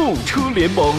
[0.00, 0.94] 购车联盟。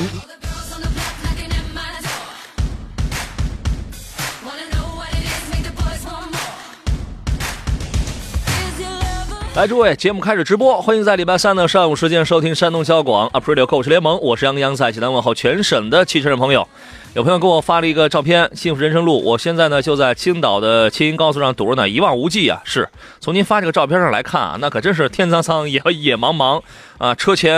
[9.56, 16.68] 来，诸位，节目开始直播，欢迎在礼拜三的上午时间收听山东交广 Aprilio 购车联盟，我是杨洋，在济南问候全省的汽车人朋友。
[17.14, 22.62] 有朋友给我发了一个照片，幸福人生路，我现在呢就在青岛的青银高速上堵着呢，一望无际啊。
[22.64, 22.88] 是
[23.20, 26.62] 从您发这个照片上来看啊，那可真是天苍苍，野野茫茫
[26.98, 27.52] 啊，车前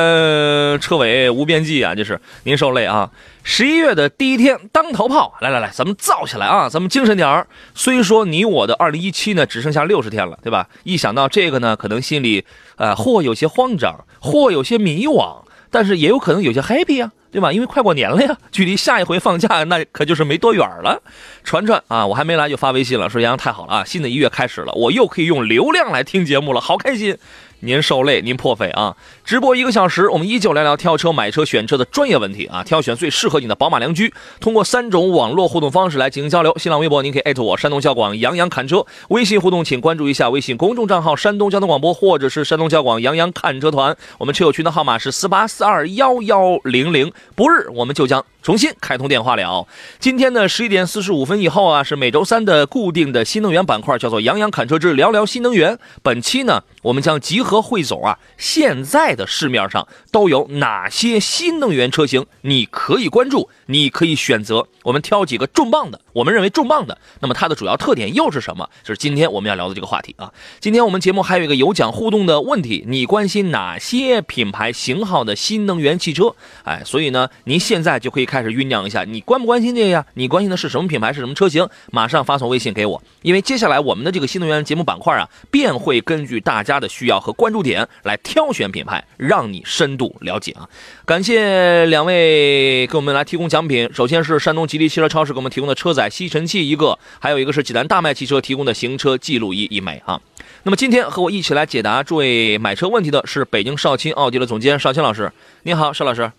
[0.80, 3.12] 车尾无边际啊，就是您受累啊。
[3.44, 7.46] 十一月的第一天，当头炮，来来来，咱们造起来啊，咱们精神点儿。
[7.76, 10.68] 虽说你我的二零一七呢只剩下六十天了，对吧？
[10.82, 12.44] 一想到这个呢，可能心里
[12.78, 17.12] 呃或有些慌张，或有些迷惘，但是也有可能有些 happy 啊。
[17.34, 17.52] 对吧？
[17.52, 21.02] 因为快过年了呀，距离下一回放假那可就是没多远了。
[21.44, 27.18] 传传啊，我还没来就发微信了，说杨洋太好了啊，新的一月开始了，我又可以用流量来听节目了，好开心。
[27.66, 28.98] 您受累，您破费啊！
[29.24, 34.14] 直播一个小时，我们依旧聊聊挑车、买车、选车的专业问题啊，挑选最适合你的宝马良驹。
[34.42, 43.96] 通过三种网络互动方式来进行交流：新浪微博，您可以艾特我山东交广杨洋侃车；微信互动，请关注一下微信公众账号山东交通广播，或者是山东交广杨洋看车团。
[44.18, 47.14] 我们车友群的号码是四八四二幺幺零零。
[47.34, 48.26] 不日，我们就将。
[48.44, 49.66] 重新开通电话了。
[50.00, 55.80] 今天呢十一点四十五分以后啊，是每周三的固定的新能源板块，叫做“杨洋侃车之聊聊新能源”。
[56.04, 64.68] 本期呢，我们将集合汇总啊，现在的市面上都有哪些新能源车型，你可以关注，你可以选择。
[64.84, 68.70] 我们挑几个重磅的，我们认为重磅的，那么它的主要特点又是什么？
[68.84, 70.34] 就是今天我们要聊的这个话题啊。
[70.60, 76.36] 今天我们节目还有一个有奖互动的问题，你关心哪些品牌型号的新能源汽车？
[76.64, 78.24] 哎，所以呢，您现在就可以。
[78.34, 80.06] 开始酝酿一下，你关不关心这个呀？
[80.16, 81.68] 你关心的是什么品牌，是什么车型？
[81.92, 90.68] 马上发送微信给我，因为接下来我们的这个新能源节目板块啊，便会根据大家的需要和关注点来挑选品牌，让你深度了解啊！
[91.06, 100.20] 感谢两位给我们来提供奖品，首先是山东吉利汽车超市给我们提供的车载吸尘器一个，还有一个是济南大迈汽车提供的行车记录仪一枚啊。
[100.64, 105.32] 那么今天和我一起来解答诸位买车问题的是北京少卿奥迪的总监少卿老师，
[105.62, 106.32] 你好，邵老师。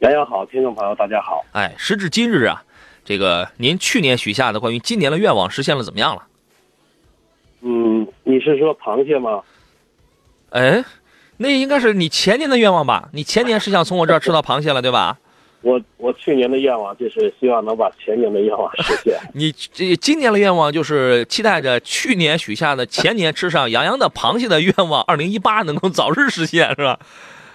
[0.00, 1.42] 杨洋好，听众朋友大家好。
[1.52, 2.62] 哎，时至今日啊，
[3.06, 6.22] 这个您去年许下的关于今年的愿望实现了怎么样了？
[7.62, 9.40] 嗯，你是说螃蟹吗？
[10.50, 10.84] 哎，
[11.38, 13.08] 那应该是你前年的愿望吧？
[13.14, 15.16] 你前年是想从我这儿吃到螃蟹了，对吧？
[15.62, 19.18] 我我去年的愿望就是希望能把前年的愿望实现。
[19.34, 26.98] 你这今年的愿望就是期待着去年许下的前年吃上洋洋的螃蟹的愿望，二零一八能够早日实现，是吧？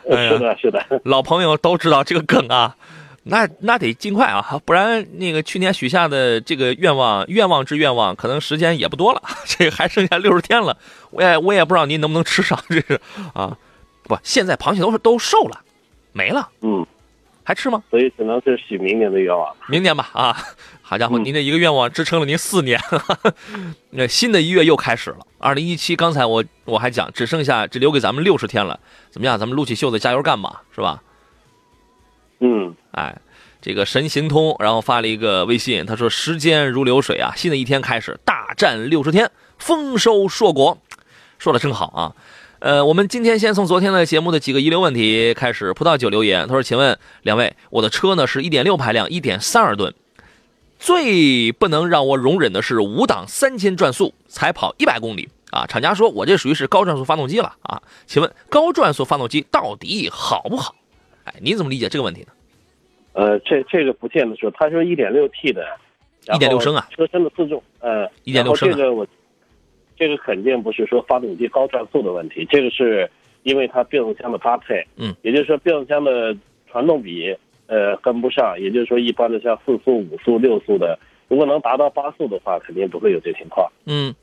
[0.06, 2.76] 是的，是的， 老朋友都知道这个梗啊，
[3.24, 10.78] 那那得尽快啊，不然那个去年许下的这个愿望，愿望之愿望，可能时间也不多了， 这还剩下六十天了，
[11.12, 13.00] 我也我也不知道您能不能吃上，这是
[13.34, 13.58] 啊，
[14.04, 15.62] 不，现在螃蟹都是都瘦了，
[16.12, 16.86] 没了，嗯，
[17.44, 17.84] 还吃吗？
[17.90, 20.36] 所以只能是许明年的愿望，明年吧，啊。
[20.82, 22.80] 好家伙，您这一个愿望支撑了您四年，
[23.92, 25.20] 那新的一月又开始了。
[25.40, 29.40] 二零一七，刚才我我还讲，只剩下只留给咱们六十天了，怎么样？
[29.40, 31.02] 咱们撸起袖子加油干吧，是吧？
[32.40, 33.18] 嗯，哎，
[33.62, 40.78] 这个神行通，然后发了一个微信，他说：“时间如流水啊，新的一天开始，大战六十天，丰收硕果。”
[41.40, 42.16] 说的真好啊。
[42.64, 45.74] 呃，我们今天先从昨天的节目的几个遗留问题开始。
[45.74, 49.94] 葡萄酒留言，他说：“请问两位，我的车呢是一点六排量，一点三二吨。”
[50.80, 55.68] 最不能让我容忍的是五档三千转速才跑一百公里啊！
[55.68, 57.82] 厂家说我这属于是高转速发动机了啊？
[58.06, 60.74] 请问高转速发动机到底好不好？
[61.26, 62.28] 哎，你怎么理解这个问题呢？
[63.12, 65.66] 呃，这这个不见得说，他说一点六 T 的，
[66.34, 69.06] 一点六升啊，车身的自重，呃，一点六升，这个我，
[70.04, 73.10] 这个肯定不是说发动机高转速的问题，这个是
[73.44, 76.36] 因为它变速箱的搭配，嗯，也就是说变速箱的
[76.70, 77.36] 传动比。
[77.66, 83.72] 呃，跟不上，也就是说，一般的像四速、五速、六速的，如果能达到八速的话，肯定不会有这情况。
[83.86, 84.14] 嗯，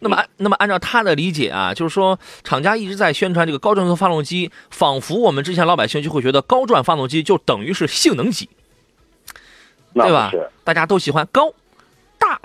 [0.00, 8.50] 那么，那么按照他的理解啊，就是说，厂家一直在宣传这个高转速发动机，仿佛我们之前老百姓就会觉得高转发动机就等于是性能级，
[9.94, 10.30] 对吧？
[10.64, 11.54] 大家都喜欢高、
[12.18, 12.38] 大、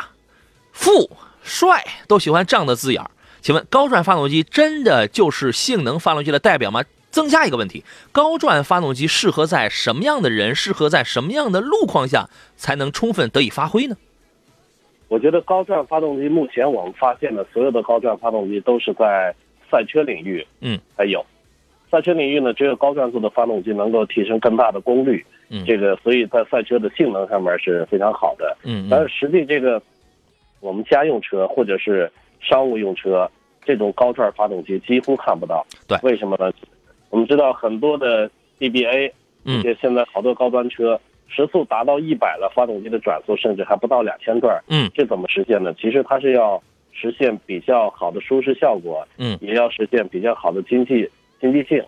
[0.72, 1.10] 富、
[1.50, 3.12] 帅，都喜欢这样的字眼儿
[3.42, 6.84] 请问，高转发动机真的就是性能发动机的代表吗？
[7.10, 13.98] 增加一个问题：高转发动机适合在什么样的人、适合在什么样的路况下才能充分得以发挥呢？
[15.08, 19.34] 我觉得高转发动机目前我们发现的所有的高转发动机都是在
[19.72, 21.26] 赛车领域，嗯，才有。
[21.90, 28.56] 赛车领域呢，只有高转速的发动机能够提升更大的功率，嗯这个所以在赛车的性能上面是非常好的。
[28.64, 29.82] 嗯但是实际这个
[30.60, 33.30] 我们家用车或者是商务用车
[33.64, 35.66] 这种高转发动机几乎看不到。
[35.88, 36.52] 对为什么呢？
[37.10, 38.30] 我们知道很多的
[38.60, 39.12] DBA，
[39.46, 44.62] 嗯这现在好多高端车时速达到一百了，发动机的转速甚至还不到两千转。
[44.68, 45.74] 嗯这怎么实现呢？
[45.74, 46.62] 其实它是要
[46.92, 51.10] 实现比较好的舒适效果，嗯也要实现比较好的经济
[51.40, 51.84] 经济性。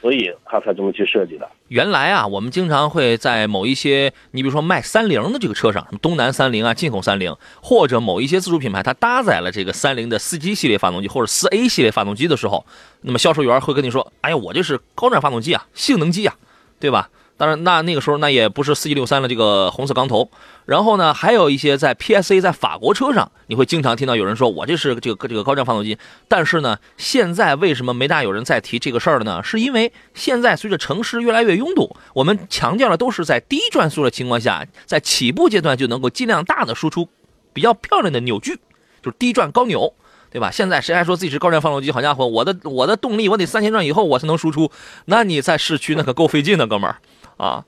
[0.00, 1.48] 所以他才这么去设计的。
[1.68, 12.64] 原来啊，我们经常会在某一些，你比如说卖三菱的这个车上，什么东南三菱啊、进口三菱，或者某一些自主品牌，它搭载了这个三菱的四 G 系列发动机或者四 A 系列发动机的时候，
[13.00, 16.36] 那么销售员会跟你说：“哎呀，我这是高转发动机啊，性能机啊，
[16.78, 20.30] 对吧？”当然，那那个时候那也不是四 G 六三的这个红色钢头。
[20.66, 25.96] 然后呢，还有一些在 PSA 在法国车上，你会经常听到有人说：“我这是这个这个高转发动机。”
[26.28, 29.42] 但是呢，现在为什么没大有人再提这个事儿了呢？
[29.42, 37.08] 是因为现在随着城市越来越拥堵，我们强调的都是在低转速的情况下，在起步阶段就能够尽量大的输出
[37.52, 38.56] 比较漂亮的扭矩，
[39.00, 39.94] 就是低转高扭。
[40.28, 40.50] 对吧？
[40.50, 41.90] 现在谁还说自己是高转发动机？
[41.90, 44.70] 好家伙，我的我的动力我得三千转以后我才能输出，
[45.06, 46.96] 那你在市区那可够费劲的，哥们儿
[47.38, 47.64] 啊！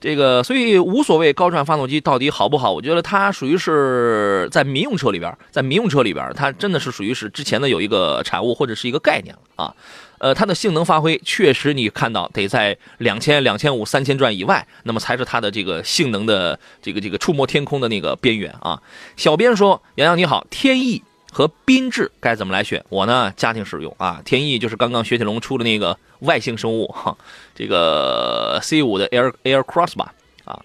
[0.00, 9.74] 这个所以无所谓高转发动机到底好不好，我觉得它属于是在民用车里边，在民用车里边，它真的是属于是之前的有一个产物或者是一个概念了啊。
[10.18, 18.80] 呃，它的性能发挥确实你看到得在两千、两千五、三千转以外，那么才是它的这个性能的这个这个触摸天空的那个边缘啊。
[19.16, 21.02] 小编说：“洋洋你好，天翼。”
[21.32, 22.84] 和缤智该怎么来选？
[22.88, 27.16] 我呢，家庭使用啊，天翼就是刚刚雪铁龙出的那个外星生物哈，
[27.54, 30.12] 这个 C 五的 Air Air Cross 吧
[30.44, 30.62] 啊，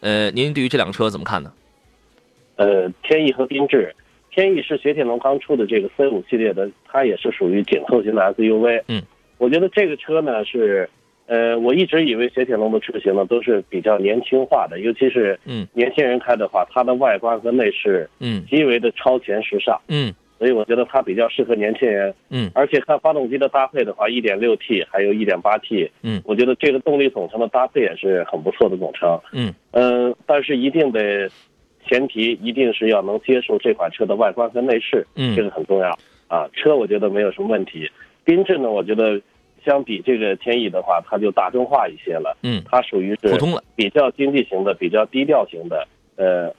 [0.00, 1.52] 呃，您对于这两个车怎么看呢？
[2.56, 3.94] 呃，天翼和缤智，
[4.30, 8.82] 天翼是雪铁龙刚出的这个 C 五系列的，它也是属于紧凑型的 SUV。
[8.88, 9.02] 嗯，
[9.36, 10.88] 我觉得这个车呢是，
[11.28, 22.14] 呃，我一直以为雪铁龙的车型呢都是比较年轻化的，尤其是嗯年轻人开的话，它的外观和内饰嗯极为的超前时尚，嗯所以我觉得它比较适合年轻人。
[22.30, 29.20] 嗯而且看发动机的搭配的话一点六 T 还有一点八 T 嗯我觉得这个动力总成的搭配也是很不错的总成。
[29.32, 31.28] 嗯嗯，但是一定得
[31.86, 35.90] 前提一定是要能接受这款车的外观和内饰，嗯这个很重要
[36.26, 36.48] 啊。
[36.54, 37.90] 车我觉得没有什么问题，
[38.24, 39.20] 缤智呢，我觉得
[39.68, 43.62] 相比这个天翼的话，它就大众化一些了，嗯，它属于是普通了。
[43.76, 45.86] 比较经济型的、比较低调型的，
[46.16, 46.50] 呃，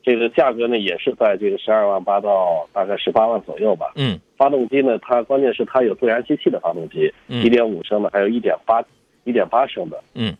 [0.00, 3.90] 这个价格呢也是在这个十二万八到大概十八万左右吧。
[3.96, 8.80] 嗯发动机呢，它关键是它有自然吸气的发动机，嗯一点五升的，还有一点八
[9.24, 10.00] 一点八升的。
[10.14, 10.32] 嗯，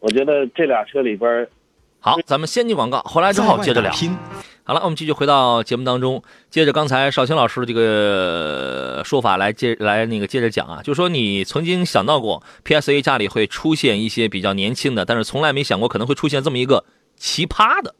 [0.00, 1.48] 我觉得这俩车里边儿
[2.00, 3.90] 好，咱们先进广告，回来之后接着聊。
[4.66, 16.84] 拼，好了，我们继续回到节目当中，接着刚才邵青老师的这个说法来接来那个接着讲啊，就是说你曾经想到过 PSA 家里会出现一些比较年轻的，但是从来没想过可能会出现这么一个
[17.14, 17.94] 奇葩的，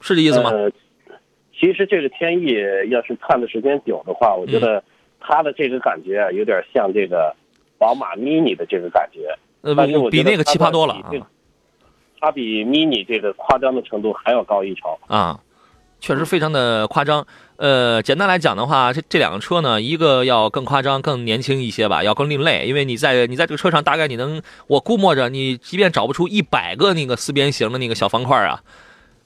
[0.00, 0.50] 是这意思吗？
[0.50, 0.70] 呃，
[1.58, 2.54] 其实这个天翼
[2.90, 4.84] 要是看的时间久的话，我觉得
[5.18, 7.34] 它的这个感觉啊，有点像这个
[7.78, 9.34] 宝马 mini 的这个感觉。
[9.62, 9.74] 呃，
[10.10, 11.10] 比那个奇葩多了啊
[12.20, 14.98] 它比 mini 这个夸张的程度还要高一筹。
[15.06, 15.38] 啊，
[16.00, 17.26] 确实非常的夸张。
[17.56, 28.60] 呃，简单来讲的话，这这两个车呢，一个要更夸张、更年轻一些吧，要更另类，因为你在你在这个车上，大概你能，我估摸着你即便找不出一百个那个四边形的那个小方块啊，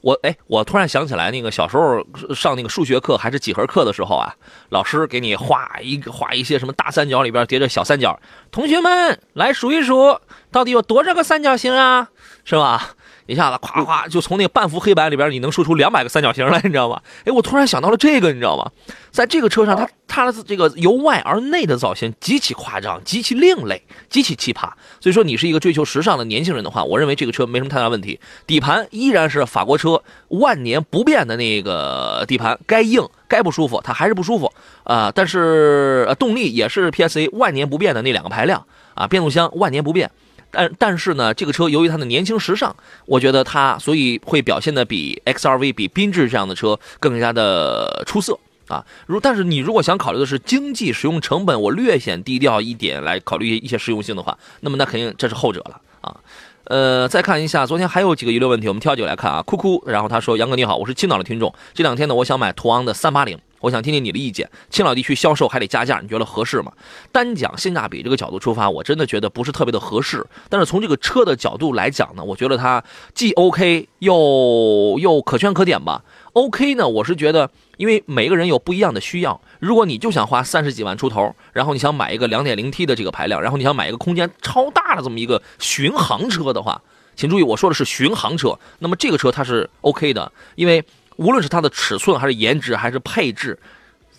[0.02, 2.04] 我哎，我突然想起来，那个小时候
[2.34, 4.34] 上那个数学课还是几何课的时候啊，
[4.70, 8.18] 老师给你画一个画一些什么大三角里边叠着小三角，
[8.50, 10.18] 同学们来数一数，
[10.50, 12.08] 到底有多少个三角形啊？
[12.44, 12.94] 是吧？
[13.30, 17.00] 一下子咵咵就从那个半幅黑板里边，你能说出两百个三角形来，你知道吗？
[17.24, 18.70] 哎，我突然想到了这个，你知道吗？
[19.10, 24.68] 在这个车上，它它的这个由外而内的造型极其夸张，极其另类，极其奇葩。
[25.00, 28.18] 所以说，你是一个追求时尚的年轻人的话，我认为这个车没什么太大问题。
[28.46, 34.52] 底盘依然是法国车万年不变的那个底盘，该硬该不舒服它还是不舒服
[34.84, 40.10] 啊、但是动力也是 PSA 万年不变的那两个排量啊，变速箱万年不变。
[40.50, 42.74] 但但是呢，这个车由于它的年轻时尚，
[43.06, 48.38] 我觉得它所以会表现的比 XRV、比缤智这样的车更加的出色
[48.68, 48.84] 啊。
[49.06, 56.16] 如但是你如果想考虑的是经济使用成本，我略显低调一点来考虑一些实用性的话，那么那肯定这是后者了啊。
[56.64, 59.42] 呃，再看一下，昨天还有几个遗留问题，我们挑几个来看啊。
[59.42, 64.50] 酷酷，然后他说：“杨哥你好，我是青岛的听众，这两天呢，我想买途昂的三八零，我想听听你的意见。
[64.68, 66.72] 青岛地区销售还得加价，你觉得合适吗？
[67.12, 70.26] 单讲性价比这个角度出发，我真的觉得不是特别的合适。
[70.48, 72.82] 但是从这个车的角度来讲呢，我觉得它
[73.14, 76.02] 既 OK 又又可圈可点吧。
[76.32, 79.40] OK 呢，我是觉得，因为每个人有不一样的需要。
[79.58, 86.80] 如果你就想花三十几万出头，然后你想买一个两点零 T 的这个排量，然后你想买一个空间超大的这么一个巡航车的话，
[87.16, 88.56] 请注意，我说的是巡航车。
[88.78, 90.84] 那么这个车它是 OK 的，因为
[91.20, 93.56] 无论是它的尺寸，还是颜值，还是配置，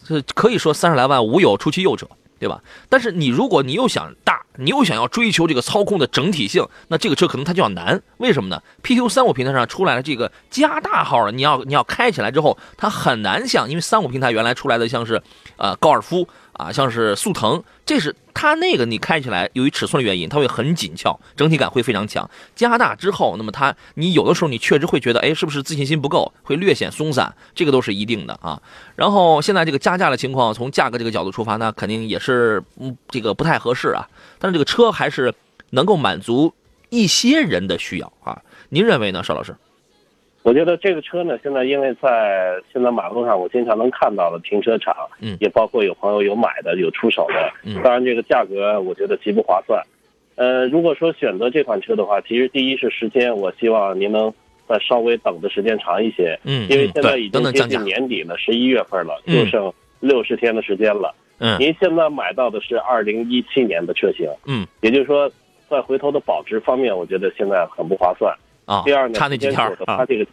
[0.07, 2.07] 是可以说三十来万无有出其右者。
[2.41, 2.59] 对吧？
[2.89, 8.01] 但是你如果你又想大，你又想要追求这个操控的整体性，那这个车可能它就要难。
[8.17, 15.21] 为什么呢？PQ 三五平台上出来的这个加大号的，你要你要开起来之后，它很难像，因为三五平台原来出来的像是，
[15.57, 16.27] 呃，高尔夫。
[16.53, 22.29] 啊，像是速腾，这是它那个你开起来，由于尺寸的原因，它会很紧俏，整体感会非常强。
[22.55, 28.61] 加大之后，那么它你有的时候你确实会觉得，哎，是不是自信心不够，会略显松散，这个都是一定的啊。
[28.95, 34.07] 然后现在这个加价的情况，从价格这个角度出发，那肯定也是嗯这个不太合适啊。
[34.39, 35.33] 但是这个车还是
[35.71, 36.53] 能够满足
[36.89, 38.41] 一些人的需要啊。
[38.69, 39.55] 您认为呢，邵老师？
[40.43, 49.79] 我觉得这个车呢，现在因为在现在马路上，我经常能看到的停车场，嗯，也包括有朋友有买的，有出手的，嗯，当然这个价格我觉得极不划算。
[50.35, 54.33] 呃，如果说选择这款车的话，其实第一是时间，我希望您能
[54.67, 65.31] 再稍微等的时间长一些，嗯，因为现在已经接近年底了，十一月份了，就剩六十天的时间了，嗯，您现在买到的是二零一七年的车型，嗯，也就是说，
[65.69, 68.35] 在回头的保值方面，我觉得现在很不划算。
[68.65, 70.25] 啊，第二呢，差那几天啊，它这个，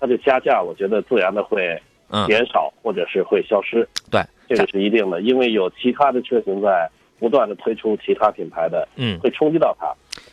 [0.00, 1.80] 它的加价，我觉得自然的会
[2.26, 3.88] 减少，或者是会消失。
[4.10, 6.88] 对，这个是一定的，因为有其他的车型在
[7.18, 9.92] 不断的推出其他品牌的，嗯，会冲击到它。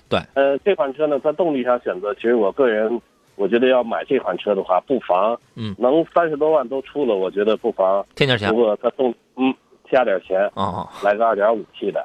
[0.10, 3.00] 对，呃，这款车呢，在动力上选择，其实我个人，
[3.36, 8.50] 我觉得要买这款车的话，不妨，嗯，能三十多万都出了，我觉得不妨添点钱。
[8.50, 9.54] 不过它动，嗯，
[9.92, 12.04] 加点钱，哦，来个二点五 T 的，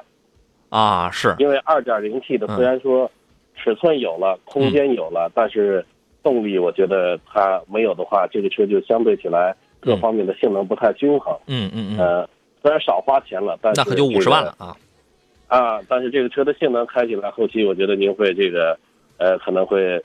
[0.69, 3.09] 啊，是因为二点零 T 的虽然说
[3.55, 5.85] 尺寸有了，空间有了，但是。
[6.25, 11.37] 动力，我觉得它没有的话，这个车就相对起来各方面的性能不太均衡。
[11.45, 11.99] 嗯嗯嗯。
[11.99, 12.29] 呃，
[12.63, 14.75] 虽然少花钱了，但是那可就五十万了啊。
[15.45, 18.75] 啊，但是这个车的性能开起来，后期我觉得您会这个，
[19.17, 20.03] 呃，可能会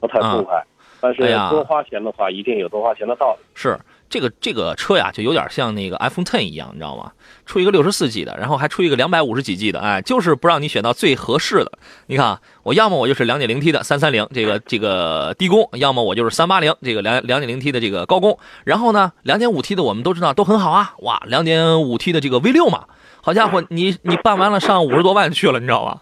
[0.00, 0.60] 不太痛快。
[1.00, 3.44] 但是多花钱的话，一定有多花钱的道理。
[3.54, 3.78] 是。
[4.14, 7.10] 这个这个车呀，就有点像那个 iPhone Ten 一样，你知道吗？
[7.46, 11.72] 出一个六十四 G 的，然后还出一个两百五十几 G 的，哎，就是不让你选到最合适的。
[12.06, 18.38] 你看，我要么我就是两点零 T 的三三零这个这个低功，要么我就是三八零这个两两点零 T 的这个高功。
[18.62, 22.84] 然后呢，两点五 T 的我们都知道都很好啊，哇，两点五 T 的这个 V 六嘛，
[23.20, 25.98] 好家伙，你你办完了上五十多万去了，你知道吗？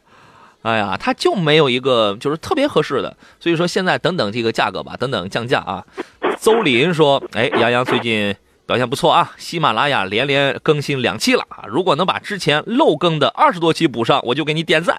[0.62, 3.16] 哎呀，它就没有一个就是特别合适的。
[3.38, 5.85] 所以说现在等等这个价格吧，等等降价啊。
[6.40, 8.35] 邹林说：“哎，杨洋最近
[8.66, 11.64] 表现不错啊，喜马拉雅连连更新两期了啊！
[11.69, 14.97] 如果能把之前漏更的二十多期补上，我就给你点赞。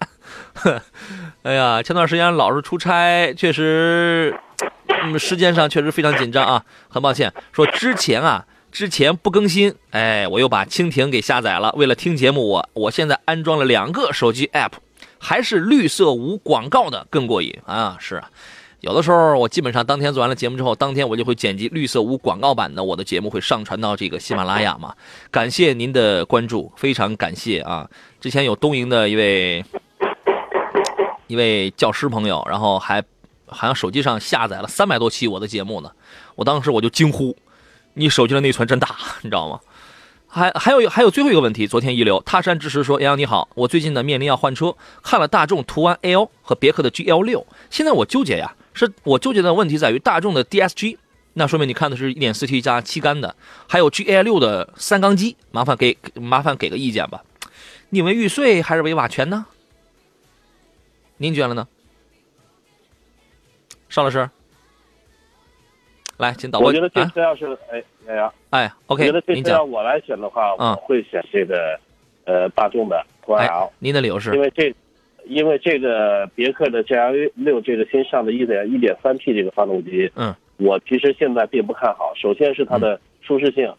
[1.44, 4.34] ”哎呀，前段时间老是出差，确实，
[4.88, 6.64] 嗯，时间上确实非常紧张啊。
[6.88, 11.74] 很抱歉，说之前啊，之前不更新，哎，我又把蜻蜓给下载了。
[11.76, 14.72] 为了听节目，我我现在安装了两个手机 app，
[15.24, 17.96] 还是绿色无广告的更过瘾啊！
[17.98, 18.30] 是啊。
[18.82, 24.94] 有的时候，我基本上当天做完了节目之后，当天我就会剪辑绿色无广告版的我的节目，会上传到这个喜马拉雅嘛。
[25.32, 27.90] 感谢您的关注，非常感谢啊！
[28.20, 29.64] 之前有东营的一位
[31.28, 33.02] 一位教师朋友，然后还
[33.46, 35.90] 好像手机上下载了三百多期我的节目呢。
[36.36, 37.34] 我当时我就惊呼
[37.96, 39.62] ：“你手机的内存真大，你知道吗？”
[40.34, 50.98] 还还有还有最后一个问题，昨天一流他山之石说：“杨洋你好，我最近呢面临要换车，看了大众途安 L 和别克的 GL 六，现在我纠结呀。”是我纠结的问题在于大众的 DSG，
[51.34, 53.36] 那说明你看的是 1.4T 加七缸的，
[53.68, 57.24] 还有 GL6 的三缸机，麻烦给麻烦给个意见吧。
[57.90, 59.46] 你为玉碎还是为瓦全呢？
[61.18, 61.68] 您觉得呢？
[63.88, 64.28] 邵老师，
[66.24, 66.70] 来，请导播。
[66.70, 71.80] 我觉得这车要是哎哎呀，哎，OK，我觉得这车要我来选的话，我会选这个
[72.26, 73.70] 呃大众的途安 L。
[73.80, 74.34] 您的理由是？
[74.34, 74.74] 因为这。
[75.26, 82.12] 因为这个别克的 GL 六这个新上的一点一点三 T 这个发动机，嗯，我其实现在并不看好。
[82.14, 83.74] 首先是它的舒适性，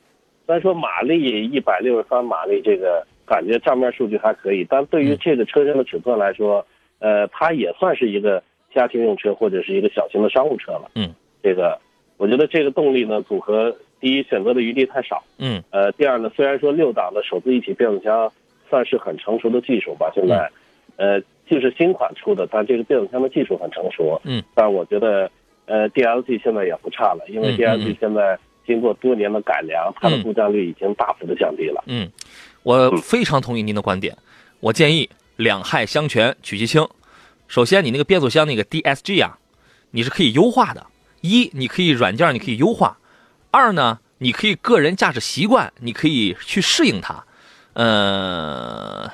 [0.46, 6.66] 虽然说马力一百六十三马力，这个感觉账面数据还可以，但对于这个车身的尺寸来说，
[6.98, 8.42] 呃，它也算是一个
[8.74, 10.90] 家庭用车或者是一个小型的商务车了。
[10.94, 11.78] 嗯，这个
[12.16, 18.33] 我觉得这个动力呢组合，第一选择的余地太少，嗯，呃，第二呢，虽然说六档的手自一体变速箱
[18.68, 20.50] 算是很成熟的技术吧，现在，
[20.97, 21.21] 呃。
[21.47, 24.18] 就是新款出的，但这个变速箱的技术很成熟。
[24.25, 25.30] 嗯，但我觉得，
[25.66, 31.85] 呃，D L G 现在也不差了，因为 D L G 现在经过多年的改良，它的嗯故障率已经大幅的降低了。
[31.87, 32.11] 嗯，
[32.62, 34.16] 我非常同意您的观点。
[34.61, 35.06] 我建议
[35.37, 36.83] 两害相权取其轻。
[37.47, 39.38] 首先，你那个变速箱那个 DSG 啊，
[39.90, 40.87] 你是可以优化的。
[41.28, 42.97] 一，你可以软件你可以优化；
[43.50, 47.25] 二呢，你可以个人驾驶习惯，你可以去适应它。
[47.73, 49.11] 呃，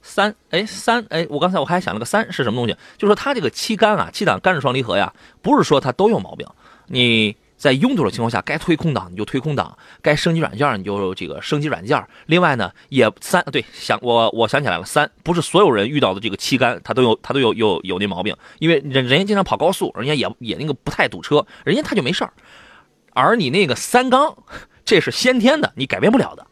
[0.00, 2.76] 三，哎，三，哎，我刚才我还想了个三是什么东西？
[2.96, 6.46] 就说它这个七缸啊，七档干式双离合呀，不是说它都有毛病。
[6.86, 12.02] 你在拥堵的情况下，该推空挡你就推空挡，该升级软件你就这个升级软件。
[12.24, 22.32] 另外呢，也三对想我我想起来了，三不是所有人遇到的这个七杆，他都有他都有有有那毛病，因为人人家经常跑高速，人家也也那个不太堵车，人家他就没事儿。
[23.12, 24.34] 而你那个三缸，
[24.86, 26.46] 这是先天的，你改变不了的，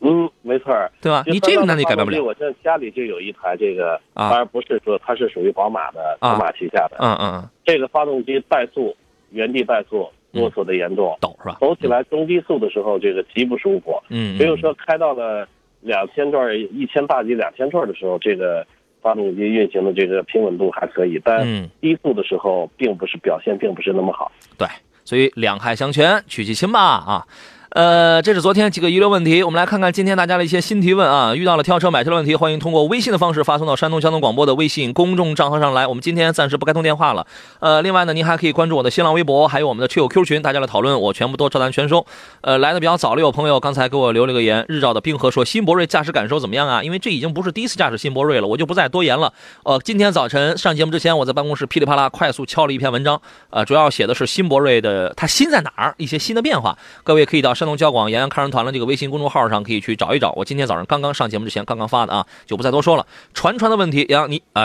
[0.00, 0.90] 嗯，没错儿。
[1.00, 1.22] 对吧？
[1.26, 2.20] 你这个那你改变不了。
[2.20, 6.96] 我这家里就有一台这个，啊当然不是说它是属于宝马的，啊宝马旗下的。
[6.98, 8.96] 嗯嗯嗯，这个发动机怠速，
[9.30, 11.58] 原地怠速，啰嗦的严重，抖是吧？
[11.60, 14.00] 走起来中低速的时候，这个极不舒服。
[14.08, 15.46] 嗯，嗯，比如说开到了
[15.80, 18.66] 两千转、一千大几、两千转的时候，这个
[19.00, 24.30] 发动机运行的这个平稳度还可以，但嗯低速的时候并不是表现并不是那么好。
[24.58, 24.68] 对，
[25.04, 27.26] 所以两害相权取其轻吧啊。
[27.70, 31.36] 呃，这是昨天几个遗留问题，我们来看看今天大家的一些新提问啊。
[31.36, 35.86] 遇到了挑车买车的问题，欢迎通过微信的方式发送到山东交通广播的微信公众账号上来。
[35.86, 37.24] 我们今天暂时不开通电话了。
[37.60, 42.04] 呃，另外呢，您还可以关注我的新浪微博，还有我们的车友 Q 群，大家的讨论我全部都照单全收。
[42.40, 46.82] 呃，来的比较早的有朋友刚才给我留了个言，日照的冰河说新博瑞驾驶感受怎么样啊？
[46.82, 49.32] 因为这已经不是第一次驾驶新博瑞了，我就不再多言了。
[49.62, 56.76] 呃，今天早晨上节目之前，我在办公室噼里啪啦快速敲了一篇文章，呃，主要写的是新博瑞的它新在哪儿，一些新的变化。
[57.04, 60.32] 各位可以到山东交广洋洋看人团的这个微信公众号上可以去找一找。
[60.32, 63.06] 我今天早上刚刚上节目之前刚刚发的啊，就不再多说了。
[63.34, 64.64] 传传的问题，杨你啊，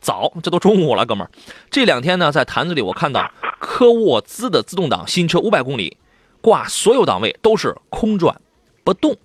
[0.00, 1.30] 早，这都中午了，哥们儿。
[1.70, 3.30] 这两天呢，在坛子里我看到
[3.60, 5.96] 科沃兹的自动挡新车五百公里，
[6.40, 8.40] 挂所有档位都是空转
[8.82, 9.16] 不动，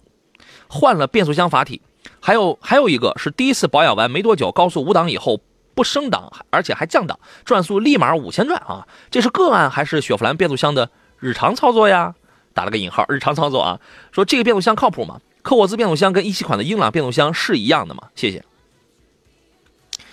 [0.68, 1.82] 换了变速箱阀体，
[2.20, 5.40] 还有还有一个是第一次保养完没多久，高速五档以后
[5.74, 8.86] 不升档，而且还降档，转速立马五千转啊！
[9.10, 12.14] 这是个案还是雪佛兰变速箱的日常操作呀？
[12.58, 13.80] 打了个引号，日常操作啊。
[14.12, 15.22] 说这个变速箱靠谱吗？
[15.44, 18.10] 科沃兹变速箱跟一汽款的英朗变速箱是一样的吗？
[18.16, 18.44] 谢谢。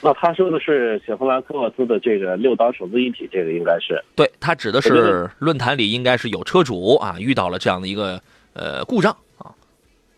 [0.02, 8.20] 那他说的是雪佛兰科沃兹的这个六档手自一体，这个应该是对，他指的是论坛里应该是有车主啊遇到了这样的一个
[8.52, 9.50] 呃故障啊，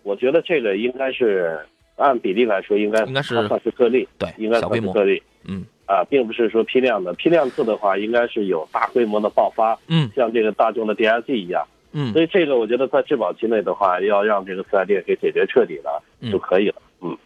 [0.03, 7.15] 我觉得这个应该是按比例来说，应该应该是它算是个例，对应该小规模个例嗯啊，并不是说批量的。
[7.15, 11.65] 批量次的话，应该是有大规模的爆发，嗯像这个大众的 DSG 一样。
[11.99, 16.75] 嗯所以这个我觉得在质保期内的话，要让这个四 S 店给解决彻底了嗯就可以了。
[17.01, 17.17] 嗯，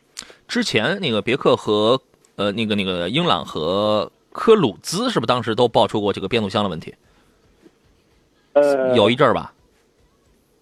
[0.47, 2.01] 之前那个别克和
[2.37, 6.95] 呃那个那个英朗和科鲁兹是不是当时都爆出过这个变速箱的问题？
[8.53, 9.53] 呃，有一阵儿吧，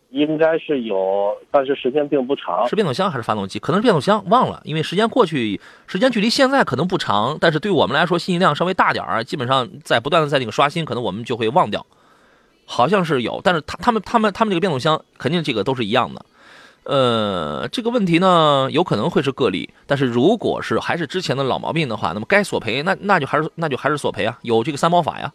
[0.08, 2.66] 应该是有，但是时间并不长。
[2.66, 3.58] 是变速箱还是发动机？
[3.58, 11.84] 可能是变速箱，忘了，因为时间过去，时间距离现在可能不长，但是对我们来说信息量稍微大点儿，基本上在不断的在那个刷新，可能我们就会忘掉。
[12.70, 16.24] 好像是有，但是他他们他们他们这个变速箱肯定这个都是一样的。
[16.84, 25.32] 呃，这个问题呢，有可能会是个例，但是如果是还是之前的老毛病的话，那么该索赔，那那就还是那就还是索赔啊，有这个三包法呀，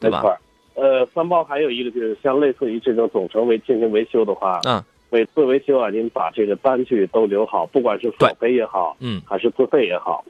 [0.00, 0.22] 对吧。
[0.74, 10.24] 呃，三包还有一个就是像类似于这种总成维进行维修的话，嗯，每次维修啊，您把这个单据都留好，不管是索赔也好，嗯，还是自费也好。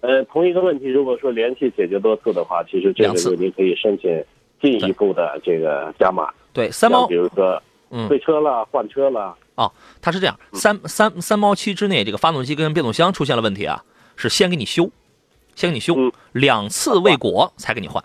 [0.00, 4.24] 呃，同一个问题，如果说连续解决多次的话，其实这两次个时候您可以申请
[4.60, 13.84] 进一步的这个加码，对，三包比，如说嗯，退车了、换车了，哦它是这样，三三三包期之内，这个发动机跟变速箱出现了问题啊，
[14.16, 14.90] 是先给你修，
[15.54, 18.02] 先给你修，嗯两次未果才给你换。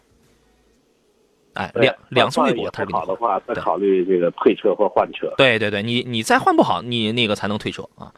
[1.54, 3.06] 哎，两两次未果他给你换。
[3.06, 5.32] 不好的话，再考虑这个退车或换车。
[5.38, 8.12] 对对对，你你再换不好，你那个才能退车啊。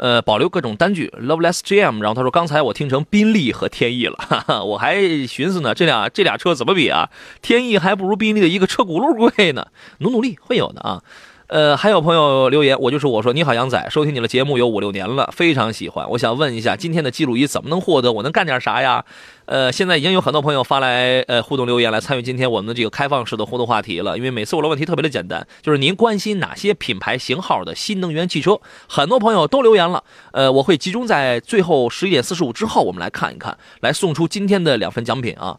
[0.00, 7.10] 呃，保留各种单据，Loveless GM，然后他说刚才我听成宾利和天翼了，哈哈，我还寻思呢，这俩这俩车怎么比啊？
[7.42, 9.66] 天翼还不如宾利的一个车轱辘贵呢，
[9.98, 11.02] 努努力会有的啊。
[11.50, 16.08] 呃，还有朋友留言，我就是我说，你好，杨仔，收听你的节目有五六年了，非常喜欢。
[16.08, 18.12] 我想问一下，今天的记录仪怎么能获得？
[18.12, 19.04] 我能干点啥呀？
[19.46, 24.16] 呃，现在已经有很多朋友发来呃互动留言来参与今天我们的这个开放式的互动话题了。
[24.16, 28.60] 因为每次我的问题特别的简单，就是您关心哪些品牌型号的新能源汽车？
[28.88, 30.04] 很多朋友都留言了。
[30.30, 35.58] 呃，我会集中在最后十一点四十五之后，我们来看一看，来送出今天的两份奖品啊。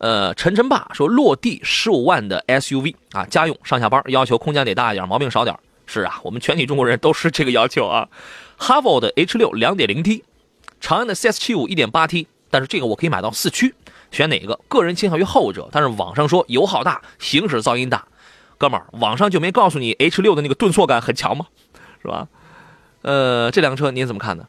[0.00, 5.54] 呃，陈晨爸说落地十五万的 SUV 啊，家用上下班要求空间得大一点，毛病少点。
[5.84, 8.08] 是啊，我们全体中国人都是这个要求啊。
[8.56, 10.24] 哈弗的 H 六两点零 T，
[10.80, 13.74] 长安的 CS 七五一点八 T，但是这个我可以买到四驱，
[14.10, 14.58] 选哪个？
[14.68, 18.06] 个人倾向于后者，但是网上说油耗大，行驶噪音大。
[18.56, 21.46] 哥们儿，网上就没告诉你 H 六的那个顿挫感很强吗？
[22.00, 22.26] 是吧？
[23.02, 24.48] 呃，这辆车您怎么看呢？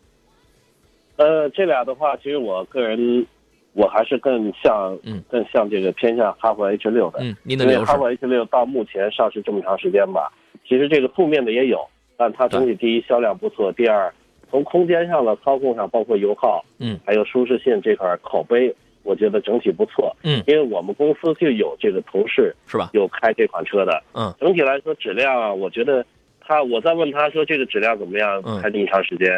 [1.18, 3.28] 呃，这俩的话，其实我个人
[3.74, 7.20] 我还是更像，嗯，更像这个偏向哈弗 H 六的。
[7.22, 10.32] 嗯，您的因为哈弗 H 六到目前上市这么长时间吧，
[10.68, 14.14] 其实这个负面的也有，但它整体第一销量不错，第二
[14.50, 20.14] 从空间上的操控上，包括油耗，嗯，还有舒适性这块口碑，我觉得整体不错。
[20.24, 20.44] 嗯。
[20.48, 22.90] 因为我们公司就有这个同事是吧？
[22.92, 26.06] 有开这款车的，嗯，整体来说质量啊，我觉得
[26.42, 29.32] 他我在问他说这个质量怎么样嗯，开这么长时间，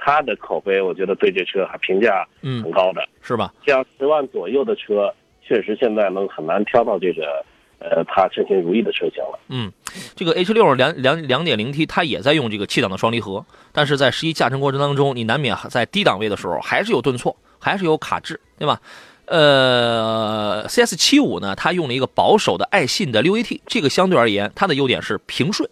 [0.00, 3.06] 他的口碑我觉得对这车还评价嗯很，高的。
[3.22, 3.52] 是吧？
[3.66, 5.12] 像十万左右的车，
[5.46, 7.44] 确实现在能很难挑到这个
[7.78, 9.38] 呃它称心如意的车型了。
[9.48, 9.70] 嗯，
[10.16, 18.80] 这个 H 六两两两点零 T 它也在用这个气档的双离合，但是在实际驾乘过程当中，你难免在低档位的时候还是有顿挫，还是有卡滞，对吧？
[19.26, 25.70] 呃，CS 七五呢，它用了一个保守的爱信的六 AT，这个相对而言，它的优点是平顺，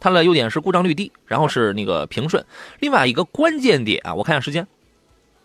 [0.00, 2.44] 它的优点是故障率低，然后是那个平顺。
[2.80, 4.66] 另外一个关键点啊，我看一下时间，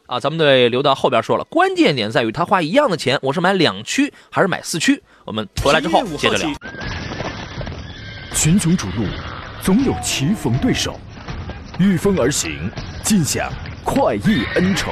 [0.07, 1.43] 啊，咱们得留到后边说了。
[1.43, 5.03] 关键点在于，他花一样的钱，我是买两驱还是买四驱？
[5.25, 6.49] 我们回来之后接着聊。
[8.33, 9.05] 群雄逐鹿，
[9.61, 10.99] 总有棋逢对手，
[11.79, 12.71] 御风而行，
[13.03, 13.51] 尽享
[13.83, 14.91] 快意恩仇。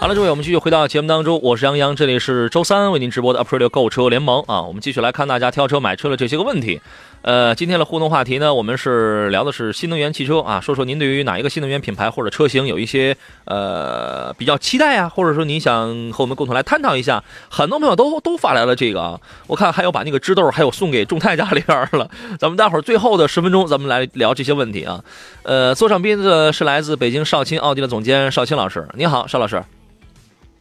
[0.00, 6.80] 好了，诸位，我们继续回到节目当中，我是杨洋，这里是周三为您直播的 April 购车联盟啊，我们继续来看大家挑车买车的这些个问题。
[7.20, 17.22] 呃，今天的互动话题呢，我们是聊的是新能源汽车啊，说说您对于哪一个新能源品牌或者车型有一些呃比较期待啊，或者说您想和我们共同来探讨一下。
[17.50, 22.10] 很多朋友都都发来了这个啊，我看还有把那个枝豆还有送给众泰家里边了。
[22.40, 25.04] 咱们待会儿最后的十分钟，咱们来聊这些问题啊。
[25.42, 29.62] 呃，坐上宾的是来自北京少卿奥迪的总监少卿老师，你好，邵老师。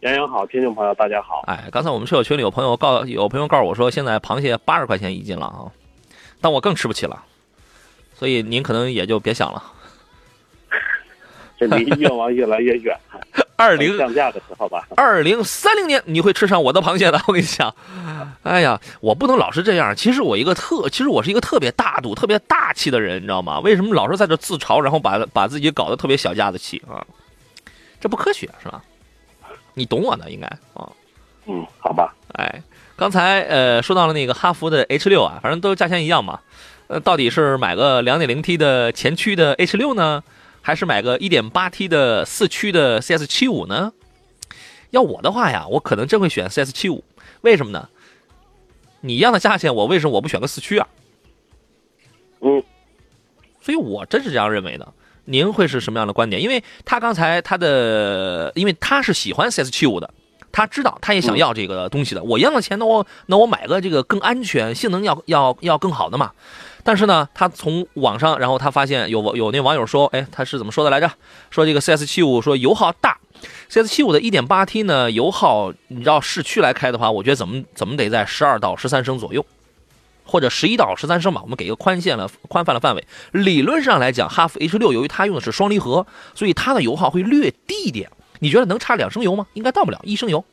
[0.01, 1.43] 杨洋好，听众朋友大家好。
[1.45, 5.67] 哎，刚才我们车友群里有朋友告有朋友告诉我说，现在螃蟹八十块钱一斤了啊，
[6.39, 7.21] 但我更吃不起了，
[8.15, 9.61] 所以您可能也就别想了。
[11.57, 12.97] 这离愿望越来越远，
[13.57, 14.87] 二零降价的时候吧。
[14.95, 17.75] 二零三零年你会吃上我的螃蟹的， 我跟你讲。
[18.43, 19.93] 哎呀，我不能老是这样。
[19.93, 23.59] 其实我一个特，其实我是一个特别大度、特别大气的人，你知道吗？
[23.59, 27.05] 为什么老是在这自嘲，然后把把自己搞得特别小家子气啊？
[27.99, 28.81] 这不科学是吧？
[29.79, 30.91] 你懂我的应该啊。
[31.47, 32.13] 嗯，好吧。
[32.33, 32.61] 哎，
[32.95, 36.41] 刚才呃说到了那个哈弗的 H 六啊，反正都价钱一样嘛。
[36.87, 40.23] 呃，到底是买个 2.0T 的前驱的 H 六呢，
[40.61, 43.93] 还是买个 1.8T 的四驱的 CS 七五呢？
[44.91, 47.03] 要我的话呀，我可能真会选 CS 七五。
[47.41, 47.89] 为什么呢？
[49.01, 50.87] 你一样的价钱，我为什么我不选个四驱啊？
[52.41, 52.63] 嗯，
[53.61, 54.93] 所以我真是这样认为的。
[55.29, 56.41] 您会是什么样的观点？
[56.41, 60.09] 因为他刚才他的，因为他是喜欢 CS 七五的，
[60.51, 62.23] 他知道他也想要这个东西的。
[62.23, 66.31] 我一样的钱，那我那我买个这个更安全、性能要要要更好的嘛。
[66.83, 71.11] 但是呢，他从网上，然后他发现有有那网友说，哎，他是怎么说的来着？
[71.51, 73.17] 说这个 CS 七五说油耗大
[73.69, 79.45] ，CS 七五的 1.8T 呢油耗，你知道市区来开的话，我觉得怎么怎么得在十二到十三升左右。
[80.29, 83.03] 或者十一到十三升吧，我们给一个宽限了宽泛的范围。
[83.31, 88.09] 理论上来讲，哈弗 H 六由于它用的是双离合，所以它的油耗会略低一点。
[88.39, 89.47] 你觉得能差两升油吗？
[89.53, 90.43] 应该到不了一升油。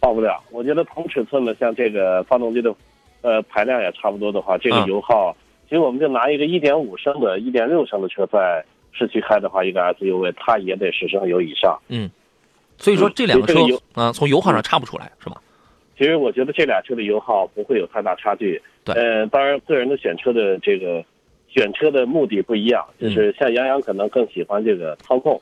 [0.00, 0.42] 到不了。
[0.50, 2.74] 我觉得同尺寸的，像这个发动机的，
[3.22, 5.34] 呃，排量也差不多的话，这个嗯油耗，
[5.68, 11.78] 其实我们就拿一个一点五升的、一点六升的车在市区开的话，一个 SUV 它也得十升油以上。
[11.88, 12.10] 嗯
[12.76, 13.58] 所以说这两个车
[13.94, 15.40] 啊、从油耗上差不出来，是吧？
[15.98, 18.62] 其实我觉得这俩车的油耗不会有太大差距。
[18.84, 21.04] 对呃，当然个人的选车的这个
[21.48, 25.40] 选车的目的不一样，嗯就是像杨洋可能更喜欢这个操控，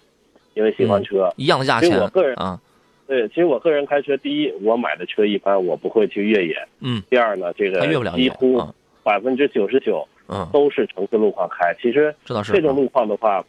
[0.54, 1.30] 因为喜欢车。
[1.36, 2.58] 一样的价钱其实我个人啊，
[3.06, 7.80] 对，其实我个人开车，第一，我买的车一般我不会去越野；嗯第二呢，这个
[8.14, 11.74] 几乎啊，百分之九十九嗯，都是城市路况开。
[11.80, 13.44] 其实这种路况的话，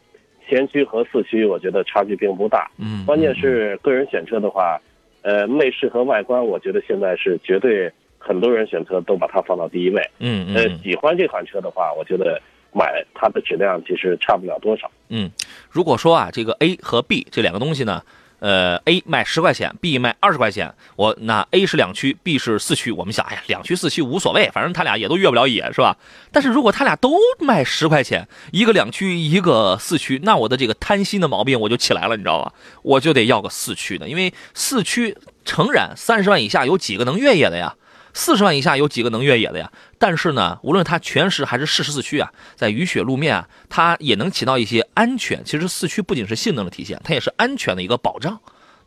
[0.47, 2.69] 前驱和四驱我觉得差距并不大。
[2.77, 4.79] 嗯，关键是个人选车的话，
[5.27, 10.01] 呃，内饰和外观，我觉得现在是绝对很多人选车都把它放到第一位。
[10.19, 14.89] 嗯嗯，喜欢这款车的话，我觉得买它的质量其实差不了多少。
[15.09, 15.29] 嗯，
[15.69, 18.01] 如果说啊，这个 A 和 B 这两个东西呢，
[18.39, 25.97] 呃，A 卖十块钱，B 卖二十块钱，我那 A 是两驱，B 是四驱，我们想，哎呀，两驱四驱无所谓，反正他俩也都越不了野，是吧？
[26.31, 32.53] 但是如果他俩都卖十块钱，一个两驱，一个四驱，那我的这个贪心的毛病我就起来了，你知道吧？
[32.83, 37.75] 我就得要个四驱的，因为四驱诚然三十万以下有几个能越野的呀？
[38.17, 39.71] 四十万以下有几个能越野的呀？
[39.99, 45.43] 但是呢，无论它全时还是适时四驱啊，在雨雪路面啊，它也能起到一些安全。
[45.45, 48.39] 其实四驱不仅是性能的体现，它也是安全的一个保障，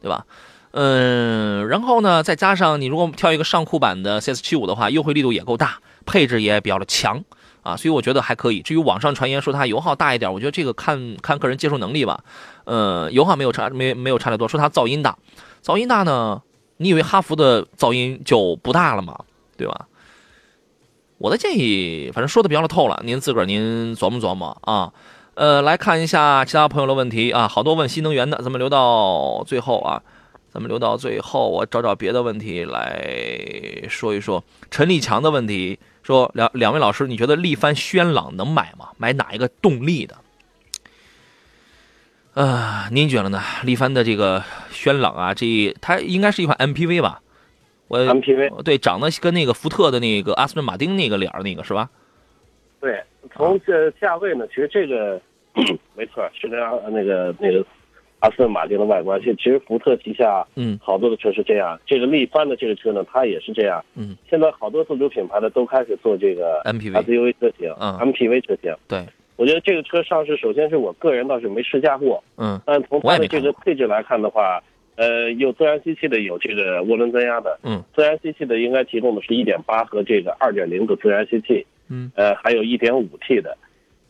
[0.03, 0.27] 对吧？
[0.73, 7.23] 嗯，然后呢，再加上你如果挑一个上库版的 CS75 的话，优惠力度也够大，配置也比较的强
[7.63, 8.61] 啊，所以我觉得还可以。
[8.61, 12.25] 至于网上传言说它油耗大一点，我觉得这个看看个人接受能力吧。
[12.65, 15.17] 呃，油耗没有差没没有差太多，说它噪音大，
[15.65, 16.43] 噪音大呢？
[16.83, 19.15] 你以为哈弗的噪音就不大了吗？
[19.59, 19.87] 对吧？
[21.19, 24.91] 我的建议，反正说的比较的透了，您自个儿您琢磨琢磨啊。
[25.35, 30.03] 呃，来看一下其他朋友的问题啊，好多问新能源的，咱们留到最后啊，
[30.51, 34.43] 咱们留到最后，我找找别的问题来说一说。
[34.71, 38.89] 陈立强的问题说，两两位老师，你觉得力帆轩朗能买吗？
[38.97, 40.17] 买哪一个动力的？
[42.35, 43.41] 啊、您觉得呢？
[43.65, 47.21] 力帆的这个轩朗啊，这它应该是一款 MPV 吧？
[47.89, 51.91] 我 MPV 对，长得跟那个福特的那个阿斯顿马丁那个脸儿那个是吧？
[52.81, 53.03] 对，
[53.35, 55.21] 从这价位呢，其实这个
[55.97, 57.67] 没错，是跟阿那个那个
[58.21, 59.19] 阿斯顿马丁的外观。
[59.19, 63.85] 其实其实福特旗下嗯好多的车是这样，这个力帆的这个车呢，它也是这样。
[63.97, 68.73] 嗯，现在好多自主品牌的都开始做这个 MPV SUV 车型、嗯 MPV 车型。
[68.87, 69.05] 对，
[69.41, 74.63] 我觉得这个车上市，首先是我个人倒是没试驾过，嗯但从它的这个配置来看的话，
[74.97, 77.59] 呃，有自然吸气的，有这个涡轮增压的。
[77.63, 81.67] 嗯，自然吸气的应该提供的是一点八和这个二点零的自然吸气。
[81.89, 83.57] 嗯，呃，还有一点五 T 的。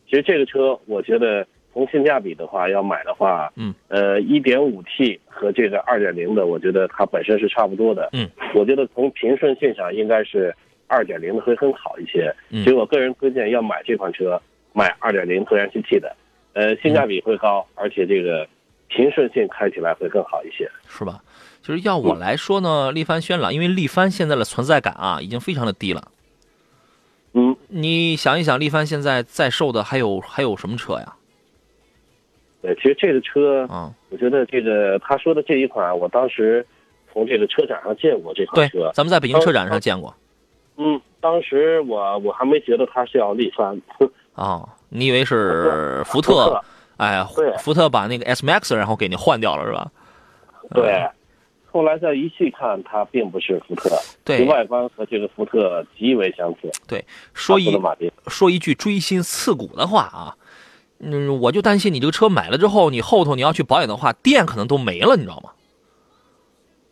[0.09, 8.09] 其实这个车，我觉得从性价比的话，要买的话，嗯，呃一点五 T 和这个二点零的，我觉得它本身是差不多的。
[8.15, 10.53] 嗯，我觉得从平顺性上应该是
[10.89, 12.35] 二点零的会更好一些。
[12.51, 16.15] 嗯所以我个人推荐要买这款车，买二点零自然吸气的，
[16.53, 18.47] 呃，性价比会高，而且这个
[18.89, 20.71] 平顺性开起来会更好一些。
[20.89, 21.23] 是吧？
[21.63, 26.09] 就是要我来说呢，力帆轩朗，因为力帆现在的存在感啊，已经非常的低了。
[27.33, 31.15] 嗯，你想一想，力帆现在在售的还有还有什么车呀？
[32.63, 36.67] 对，其实这个车，啊，我觉得这个他说的这一款，我当时
[37.13, 38.91] 从这个车展上见过这款车，。
[38.93, 40.15] 咱们在北京车展上见过
[40.77, 43.81] 嗯，当时我我还没觉得它是要力帆，
[44.45, 44.69] 啊。
[44.89, 46.61] 你以为是福福特？
[46.97, 49.91] 哎，对福特把那个 S Max 然后给你换掉了是吧？
[50.75, 51.09] 对。
[51.73, 53.89] 后来再一细看，它并不是福特，
[54.25, 56.69] 对外观和这个福特极为相似。
[56.89, 57.81] 对，说一
[58.27, 60.35] 说一句锥心刺骨的话啊，
[60.99, 65.51] 嗯，我就担心你这个车买了之后，你后头你要去保养的话，电可能都没了，你知道吗？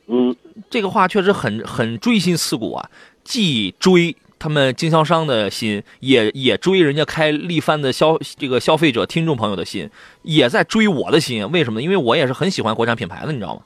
[0.06, 0.36] 嗯，
[0.70, 2.88] 这个话确实很很锥心刺骨啊，
[3.24, 9.90] 既追他们经销商的心，也也追人家开力帆的消这个消费者听众朋友的心，
[10.22, 11.50] 也在追我的心。
[11.50, 11.84] 为什么呢？
[11.84, 13.62] 因为我也是很喜欢国产品牌的，你知道吗？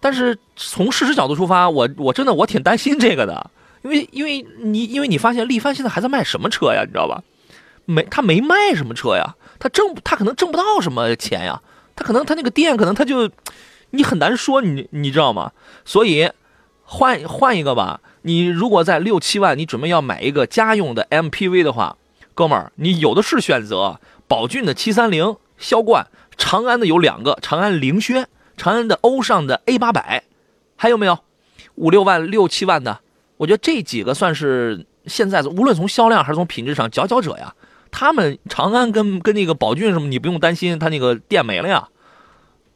[0.00, 3.50] 但是从事实角度出发，我我真的我挺担心这个的，
[3.82, 6.82] 因为因为你因为你发现力帆现在还在卖什么车呀？
[6.84, 7.22] 你知道吧？
[7.84, 11.62] 没他没卖什么车呀，他挣他可能挣不到什么钱呀，
[11.94, 13.30] 他可能他那个店可能他就
[13.90, 15.52] 你很难说，你你知道吗？
[15.84, 16.30] 所以
[16.82, 18.00] 换换一个吧。
[18.26, 21.96] 你如果在六七万，你准备要买一个家用的 MPV 的话，
[22.34, 24.00] 哥们儿，你有的是选择。
[24.26, 30.24] 宝骏的七三零、销冠，长安的有两个，长安凌轩，长安的欧尚的 A 八百，
[30.74, 31.20] 还有没有
[31.76, 32.98] 五六万、六七万的？
[33.36, 37.54] 我觉得这几个算是现在无论从销量还是从品质上佼佼者呀。
[37.92, 41.88] 他们长安跟跟那个宝骏什么，你不用担心，他那个店没了呀，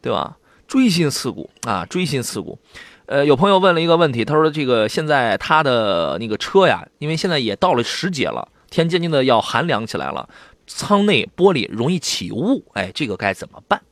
[0.00, 0.36] 对吧？
[0.68, 2.56] 锥心刺骨啊，锥心刺骨。
[3.10, 10.28] 呃，有朋友问了一个问题，他说这个现在他的那个车呀，因为现在也到了时节了，天渐渐的要寒凉起来了，
[10.68, 13.82] 舱内玻璃容易起雾，哎，这个该怎么办？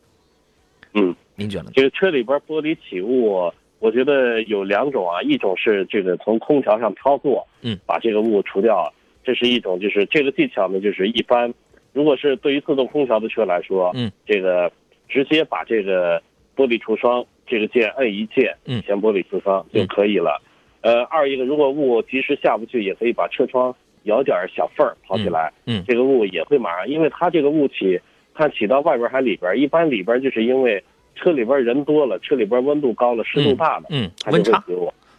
[0.94, 1.72] 嗯，您觉得呢？
[1.74, 8.88] 这个车里边玻璃起雾，我觉得有两种啊，一种是这个从空调上操作，嗯，把这个雾除掉，
[9.24, 11.52] 这是一种，就是这个技巧呢，就是一般，
[11.92, 14.70] 如果是对于自动空调的车来说，嗯，这个
[15.08, 16.22] 直接把这个
[16.54, 18.82] 玻璃除霜这个键摁一键，嗯。
[18.86, 20.40] 先玻璃除霜就可以了。
[20.80, 25.80] 呃，二一个，如果雾及时下不去，也可以把车窗咬点小缝儿跑起来，嗯。
[25.80, 25.84] 嗯。
[25.86, 28.00] 这个雾也会马上，因为它这个雾起，
[28.34, 30.82] 它起到外边还里边，一般里边就是因为
[31.16, 34.62] 车里边人多了，车里边温度高了，湿度大了，嗯，它温差。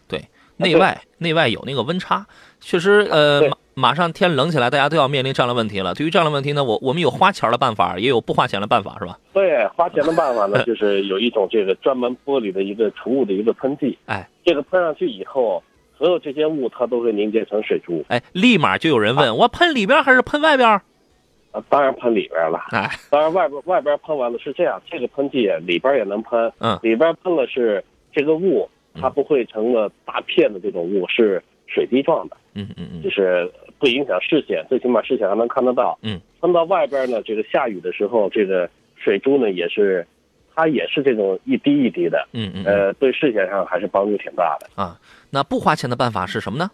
[0.07, 0.21] 对，
[0.55, 2.25] 内外内外有那个温差，
[2.61, 5.95] 确实，呃，对马马上天冷起来，大家都要面临这样的问题了。
[5.95, 9.17] 对于这样的问题呢，我我们有花钱的办法，也有不花钱的办法，是吧？
[9.33, 14.27] 对，花钱的办法呢， 就是有一种这个专门玻璃的一个除雾的一个喷剂，哎。
[14.45, 15.63] 这个喷上去以后，
[15.97, 20.67] 所有这些雾它都会凝结成水珠，哎，立马就有人问我喷里边还是喷外边？
[20.69, 22.59] 啊，当然喷里边了。
[22.71, 26.77] 哎，当然外边外边喷完了是这样，这个喷剂里边也能喷，嗯。
[26.81, 33.03] 里边喷了是这个雾，它不会成了大片的这种雾，是水滴状的，嗯嗯嗯。
[33.03, 35.97] 就是不影响视线，最起码视线还能看得到。
[36.01, 40.05] 嗯，喷到外边呢，这个下雨的时候，这个水珠呢也是，
[40.53, 44.69] 它也是这种一滴一滴的，嗯嗯嗯呃，对视线上还是帮助挺大的。
[44.75, 46.69] 啊，那不花钱的办法是什么呢？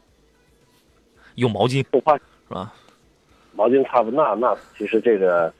[1.35, 2.73] 用毛巾不花是吧？
[3.53, 5.53] 毛巾擦不，那那其实这个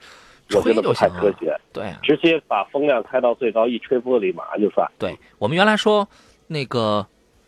[0.54, 1.08] 我觉得不太。
[1.10, 4.90] 科学，对啊直接把风量开到最高，一吹玻璃马上就散。
[4.98, 6.08] 对，我们原来说
[6.48, 7.06] 那个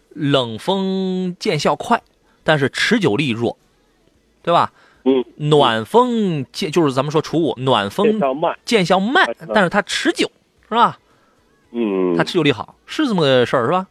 [0.10, 2.02] 冷风见效快，
[2.44, 3.58] 但是持久力弱，
[4.48, 4.72] 对吧？
[5.04, 8.18] 嗯，暖风见就是咱们说除雾，暖这风。
[8.64, 10.32] 见效慢嗯，但是它持久，
[10.70, 10.98] 是吧？
[11.74, 13.86] 嗯它，持久力好，是这么个事儿，是吧？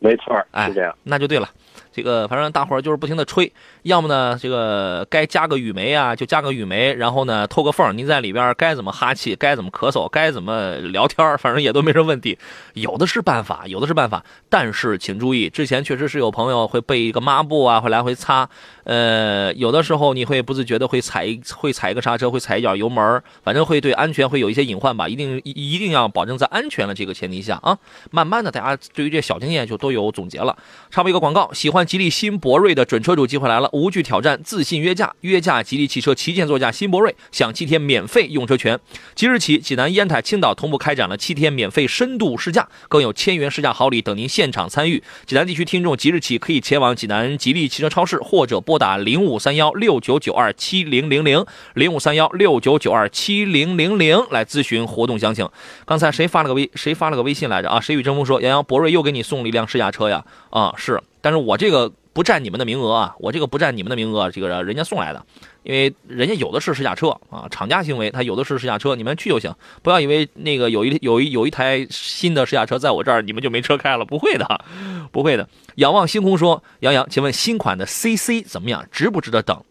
[0.00, 0.92] 没错，哎是这样。
[1.04, 1.48] 那就对了。
[1.92, 3.52] 这个反正大伙儿就是不停的吹，
[3.82, 12.38] 要么呢这个该加个雨眉啊就加个雨眉，然后呢透个缝，您在里边该怎么哈气，该怎么咳嗽，该怎么聊天，反正也都没什么问题。
[12.74, 18.48] 有的是办法，有的是办法，但是请注意，之前确实是有朋友会备一个抹布啊，会来回擦，
[18.90, 27.78] 呃，有的时候你会不自觉的会踩会踩一个刹车，会踩一脚油门，反正会对安全会有一些隐患吧，一定一一定要保证在安全的这个前提下啊。
[28.10, 30.58] 慢慢的，大家对于这小经验就都有总结了。
[30.90, 38.76] 插播一个广告，喜欢吉利新博瑞的准车主机会来了，无惧挑战，自信约价，约价吉利汽车旗舰座驾新博瑞，享七天免费用车权。
[39.14, 45.00] 即日起，济南、烟台、青岛同步开展了七天免费深度试驾，更有千元试驾好礼等您现场参与。
[45.26, 55.46] 济南地区听众即日起可以前往济南吉利汽车超市，或者拨打零五三幺六九九二七零零零零五三幺六九九二七零零零来咨询活动详情。
[55.84, 57.78] 刚才谁发了个微谁发了个微信来着啊？
[57.78, 60.24] 谁与争锋说杨洋博瑞又给你送了一辆试驾车呀？
[60.48, 65.24] 啊，是，但是我这个不占你们的名额啊，我这个不占你们的名额，这个人家送来的，
[65.62, 74.64] 因为人家有的是试驾车啊，厂家行为，他有的是试驾车，你们去就行，不要以为那个有一有一有一台新的试驾车在我这儿，你们就没车开了，不会的，
[75.12, 75.48] 不会的。
[75.76, 79.62] 仰望星空说，杨洋，请问新款的 CC 怎么样，值不值得等？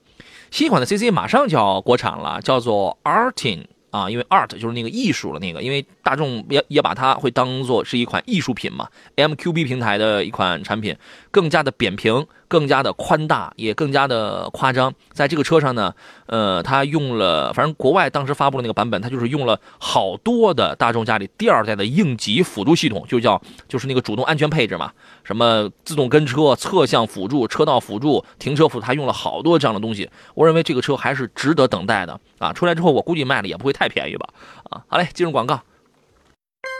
[0.51, 10.95] 新款的 CC 马上就要国产了，叫做 Artin 啊，因为 art 就是那个艺术了，那个，因为大众也也把它会当做是一款艺术品嘛，MQB 平台的一款产品，
[11.31, 14.93] 更加的扁平，更加的宽大，也更加的夸张。
[15.13, 15.93] 在这个车上呢，
[16.25, 24.91] 呃，它用了，反正国外当时发布的那个版本，它就是用了好多的大众家里第二代的应急辅助系统，就叫就是那个主动安全配置嘛，
[25.23, 30.09] 什么自动跟车、侧向辅助、车道辅助、停车辅助，它用了好多这样的东西。
[30.33, 32.51] 我认为这个车还是值得等待的啊！
[32.51, 34.27] 出来之后，我估计卖的也不会太便宜吧？
[34.71, 35.61] 啊，好嘞，进入广告。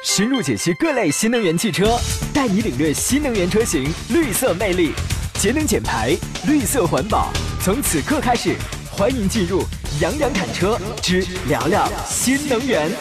[0.04, 1.98] 深入解析各类新能源汽车，
[2.34, 4.94] 带你领略新能源车型绿色魅力，
[5.39, 7.32] 节能减排，绿色环保。
[7.63, 8.58] 从此刻开始，
[8.91, 9.63] 欢迎进入
[10.02, 12.91] 杨洋侃车之聊聊新能源。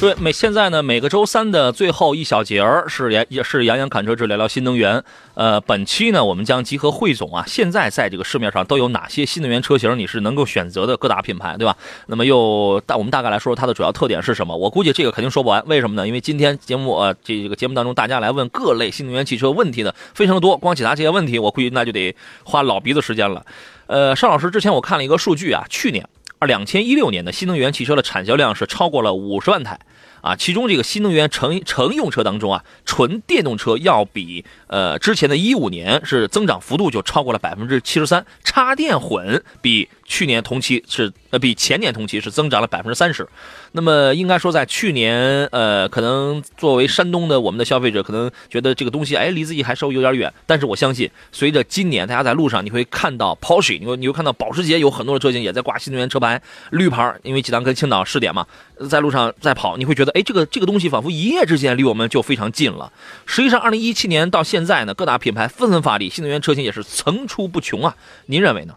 [0.00, 5.04] 对，每现在呢，每个周三的最后一小节儿是杨也是杨洋侃车志聊聊新能源。
[5.34, 11.76] 呃，本期呢，我们将集合汇总啊，现在在这个市面上都有哪些新能源车型你是能够选择的各大品牌，对吧？
[12.06, 14.56] 那么又大我们大概来说说它的主要特点是什么？
[14.56, 16.06] 我估计这个肯定说不完，为什么呢？
[16.06, 23.44] 因为今天节目呃这个节目当中大家来问各类新能源汽车问题的非常的多，光解答这些问题，我估计那就得花老鼻子时间了。
[23.86, 26.08] 呃，邵老师之前我看了一个数据啊，去年。
[26.40, 29.78] 而两千一六年的新能源汽车的产销量是超过了五十万台，
[30.22, 43.26] 啊，其中这个新能源乘乘用车当中啊，纯电动车要比呃之前的一五年是增长幅度就超过了百分之七十三，插电混比去年同期是呃比前年同期是增长了百分之三十。
[43.72, 58.46] 那么应该说，在去年呃，可能作为山东的我们的消费者，可能觉得这个东西哎离自己还稍微有点远，但是我相信，随着今年大家在路上你会看到 Porsche，你会你会看到保时捷有很多的车型也在挂新能源车牌，绿牌，因为济南跟青岛试点嘛，
[58.88, 62.92] 在路上在跑，你会觉得哎这个这个东西仿佛一夜之间离我们就非常近了。
[63.24, 67.94] 实际上，二零一七年到现在呢，各大品牌纷纷发力，新能源车型也是层出不穷啊。
[68.26, 68.74] 您认为呢？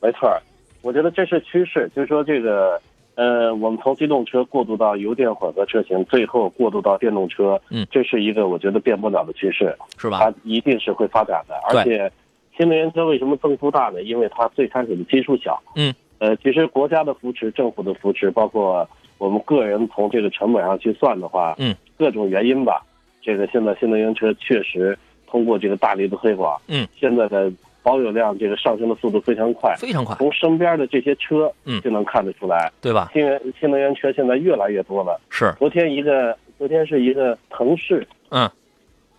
[0.00, 0.40] 没错，
[0.82, 2.80] 我觉得这是趋势，就是说这个，
[3.14, 10.18] 呃，我们从机动车过渡到油电混合车型，最后过渡到电动车，嗯这是一个我觉得变不了的趋势，是吧？
[10.18, 11.54] 它一定是会发展的。
[11.70, 12.12] 对而且，
[12.56, 14.02] 新能源车为什么增幅大呢？
[14.02, 22.84] 因为它最开始的基数小，嗯，呃，其实国家的扶持、政府的扶持，包括我们个人从这个成本上去算的话，嗯，各种原因吧，
[23.22, 27.52] 这个现在新能源车确实通过这个大力的推广，嗯，现在的
[27.82, 31.80] 保有量这个上升的速度非常快，非常快，从身边的这些车，嗯。
[31.82, 33.10] 就能看得出来，对吧？
[33.12, 35.20] 新源新能源车现在越来越多了。
[35.30, 38.48] 是，昨天一个，昨天是一个腾势，嗯，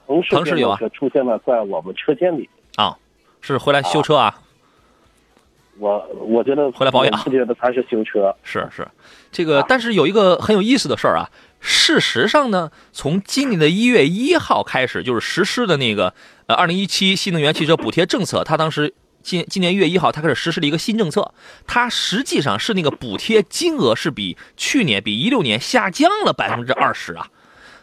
[0.07, 2.97] 腾势腾势有车出现了在我们车间里，啊，
[3.41, 4.33] 是回来修车啊，
[5.77, 7.13] 我我觉得回来保养。
[7.13, 8.87] 我不觉得它是修车，是是，
[9.29, 11.29] 这个，但是有一个很有意思的事儿啊。
[11.65, 16.13] 事实上呢，从今年的一月一号开始，就是实施的那个
[16.47, 18.93] 呃二零一七新能源汽车补贴政策，它当时
[19.23, 21.33] 今今年一月一号，它开始实施了一个新政策，
[21.65, 27.27] 它实际上是那个补贴金额是比去年比一六年下降了百分之二十啊。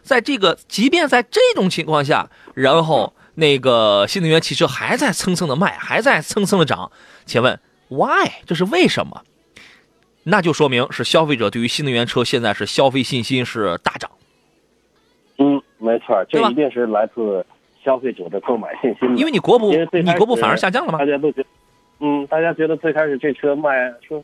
[0.02, 6.92] 在这个，即便在这种情况下，然后那个新能源汽车还在蹭蹭的卖，还在蹭蹭的涨，
[7.24, 7.58] 请问
[7.88, 8.30] why？
[8.46, 9.22] 这是为什么？
[10.22, 14.10] 那就说明是消费者对于新能源车现在是消费信心是大涨，
[15.38, 17.44] 嗯，没错，这一定是来自
[17.82, 19.16] 消费者的购买信心。
[19.16, 21.06] 因为你国补你国补反而下降了吗大？
[21.06, 21.44] 家都觉，
[22.00, 24.22] 嗯，大家觉得最开始这车卖说，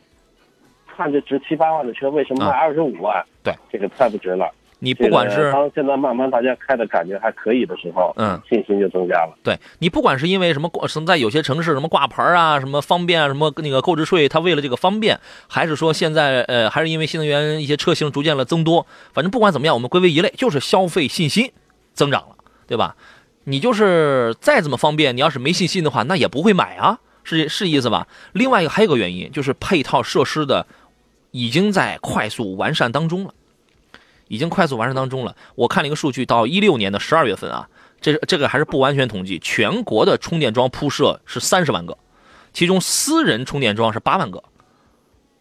[0.86, 3.24] 看着值七八万的车，为什么卖啊二十五万？
[3.42, 4.52] 对，这这个太不值了。
[4.78, 9.34] 你不管是当现在慢慢大家开的感觉还可以的时候，嗯，信心就增加了。
[9.42, 15.18] 对你不管是因为什么挂，什么在有些城市什么挂牌啊，什么方便啊，什么那个购置税，它为了这个方便，
[15.48, 21.50] 还是说现在呃，还是因为新能源一些车型逐渐的增多，反正不管怎么样，我们归为一类，就是消费信心
[21.94, 22.96] 增长了，对吧？
[23.44, 28.06] 你就是再怎么方便，你要是没信心的话，那也不会买啊，是是意思吧？
[28.32, 30.66] 另外一个还有个原因，就是配套设施的
[31.30, 33.32] 已经在快速完善当中了。
[34.28, 35.36] 已经快速完善当中了。
[35.54, 37.68] 我看了一个数据，到一六年的十二月份啊，
[38.00, 41.96] 这这个还是不完全统计，全国的充电桩铺设是三十万个，
[42.52, 44.42] 其中私人充电桩是八万个，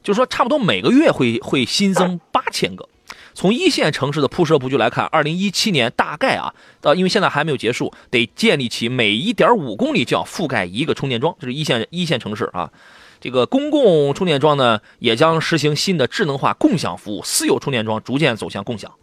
[0.03, 2.87] 就是说差不多每个月会会新增八千个。
[3.33, 12.71] 从一线城市的铺设布局来看，二零一七年大概啊，呃，因为现在还没有结束，得建立起每一点五公里就要覆盖一个充电桩，这是一线一线城市啊。
[13.25, 18.93] 这个公共充电桩呢，也将实行新的智能化共享服务，私有充电桩逐渐走向共享。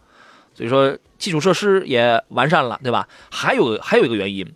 [0.53, 3.05] 所以说，基础设施也完善了，对吧？
[3.29, 4.49] 还有还有一个原因，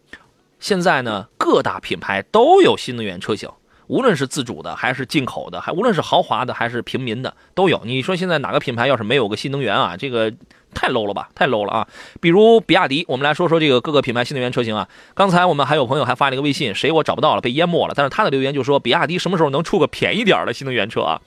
[0.58, 3.50] 现在呢，各大品牌都有新能源车型，
[3.88, 7.82] 无论是自主的还是进口的，还无论是豪华的还是平民的都有。
[7.86, 10.32] 你说现在哪个品牌要是没有个新能源啊，这个
[10.74, 11.88] 太 low 了吧，太 low 了啊！
[12.22, 14.88] 比如比亚迪，我们来说说这个各个品牌新能源车型啊。
[15.16, 17.94] 刚才我们还有朋友还发了一个微信，谁我找不到了，被淹没了。
[17.96, 21.22] 但是他的留言就说，比亚迪什么时候能出个便宜点儿的新能源车啊？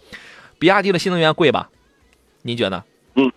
[0.59, 1.71] 比亚迪的新能源贵吧？
[2.43, 2.85] 您觉得？
[3.15, 3.33] 嗯，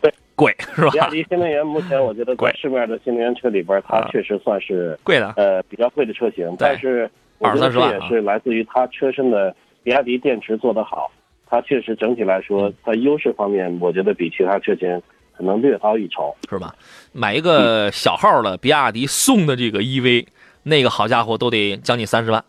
[0.00, 0.98] 对，贵是吧比？
[0.98, 7.08] 亚迪新能源目前我觉得贵在市面的新能源车里边，它啊确实算是贵的，呃比较贵的车型，但是
[7.38, 11.10] 我觉得20-30这万啊也是来自于它车身的比亚迪电池做得好，
[11.46, 15.02] 它确实整体来说，嗯它优势方面，我觉得比其他车型
[15.36, 16.34] 可能略高一筹。
[16.48, 16.74] 是吧？
[17.12, 20.26] 买一个小号的比亚迪送的这个 EV，
[20.62, 22.44] 那个好家伙都得将近三十万。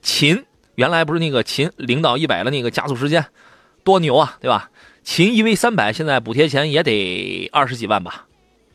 [0.00, 0.44] 秦
[0.76, 3.24] 原来不是那个秦零到一百的那个加速时间
[3.84, 4.70] 多牛啊，对吧？
[5.02, 8.26] 秦 EV 三百现在补贴钱也得二十几万吧，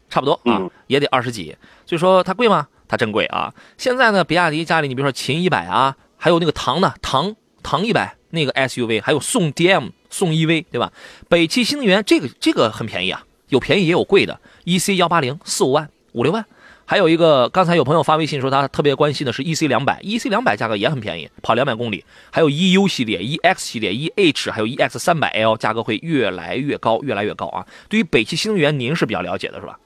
[0.09, 1.55] 差不多啊，嗯也得二十几。
[1.85, 2.67] 所以说它贵吗？
[2.93, 3.51] 它真贵啊！
[3.75, 10.93] 现在呢，比亚迪家里你比如说秦一百啊，还有那个唐的唐唐一百那个 SUV，还有宋 DM 宋 EV，对吧？
[11.27, 16.45] 北汽新能源这个这个很便宜啊，有便宜也有贵的，EC 幺八零四五万五六万，
[16.85, 27.65] 还有一个刚才有朋友发微信说他特别关心的是 EC 两百，EC 两百价格也很便宜，跑两百公里，还有 EU 系列、EX 系列、EH 还有 EX 三百 L 价格会越来越高，越来越高啊！
[27.89, 29.79] 对于北汽新能源，您是比较了解的是吧？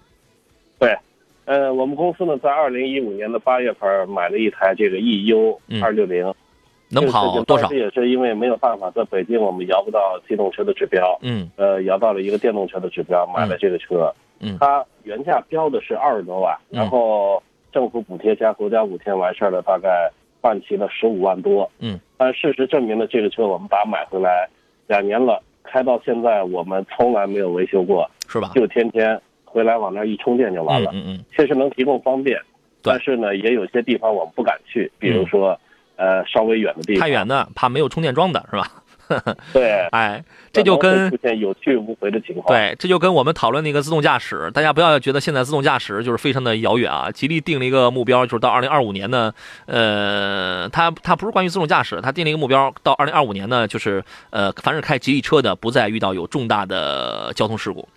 [0.77, 0.97] 对，
[1.47, 6.33] 呃，我们公司呢在二零一五年的八月份买了一台这个 EU 嗯二六零，
[6.89, 7.77] 能跑多少这？
[7.77, 14.13] 也是因为没有办法在北京我们摇不到机动车的指标，嗯呃，摇到了一个电动车的指标，买了这个车。
[14.39, 17.41] 嗯它原价标的是二十多万，嗯然后
[17.71, 21.71] 政府补贴加国家补贴完事儿了，大概办齐了十五万多。
[21.79, 24.47] 嗯，但事实证明了这个车我们把它买回来
[24.85, 28.51] 两年了，开到现在我们从来没有维修过，是吧？
[28.53, 30.91] 就天天回来往那儿一充电就完了。
[30.93, 32.37] 嗯嗯确实能提供方便，
[32.83, 35.59] 对但是呢，也有些地方我们不敢去，比如说，
[35.95, 38.71] 呃，稍微远的地嗯，方，太远的怕没有充电桩的是吧？
[39.53, 40.21] 对，哎，
[40.51, 47.09] 这就跟出现有去无回的情况。，对，这就跟我们讨论那个自动驾驶，大家不要觉得现在自动驾驶就是非常的遥远啊。
[47.09, 49.33] 吉利定了一个目标，就是到二零二五年呢，
[49.65, 57.87] 呃，它它不是关于自动驾驶，它定了一个目标，到二零二五年呢，就是呃，凡是开吉利车的，不再遇到有重大的交通事故。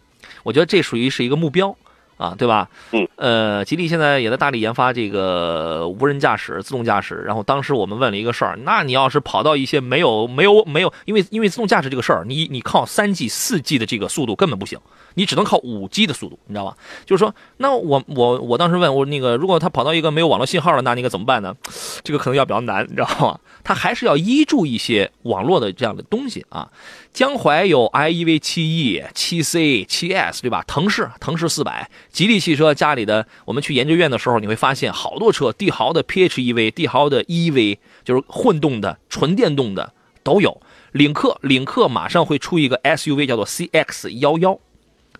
[0.42, 1.76] 我觉得这属于是一个目标
[2.16, 2.68] 啊，对吧？
[2.92, 3.06] 嗯。
[3.16, 7.16] 呃，吉利现在也在大力研发这个无人驾驶、自动驾驶。
[7.16, 14.78] 然后当时我们问了一个事儿，那你要是跑到一些没有、没有、没有，因为因为自动驾驶这个事儿，你你靠三 G、四 G 的这个速度根本不行，
[15.14, 16.74] 你只能靠五 G 的速度，你知道吧？
[17.04, 21.54] 就是说，那我我我当时问我那个，如果他跑到一个没有网络信号了，那那个怎么办呢？
[22.02, 23.38] 这个可能要比较难，你知道吗？
[23.62, 26.70] 他还是要依注一些网络的这样的东西啊。
[27.12, 30.62] 江淮有 iEV 七 E、七 C、七 S，对吧？
[30.66, 39.92] 腾势、腾势四百，吉利汽车家里的，我们去研究院的时候，你会发现好多车，帝豪的 PHEV、帝豪的 EV，就是混动的、纯电动的
[40.22, 40.62] 都有。
[40.92, 44.58] 领克，领克马上会出一个 SUV，叫做 CX 幺幺，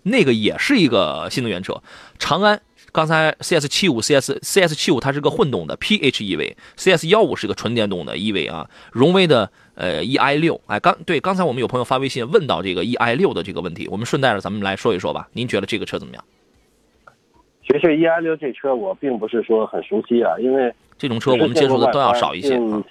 [0.03, 1.83] 那个也是一个新能源车。
[2.17, 2.61] 长安。
[2.91, 8.69] 刚才 CS 七五 CS CS 七五它是个混动的 PHEV，CS 幺五是个纯电动的 EV 啊。
[8.91, 15.29] 荣威的呃 EI 六，哎，刚对，刚才我们有朋友发微信问到这个 EI 六的这个问题，我们顺带着咱们来说一说吧。
[15.33, 16.23] 您觉得这个车怎么样？
[17.65, 22.57] 其实 EI 六这车我并不是说很熟悉啊，因为这种车我们接触的都要少一些。
[22.57, 22.83] 嗯，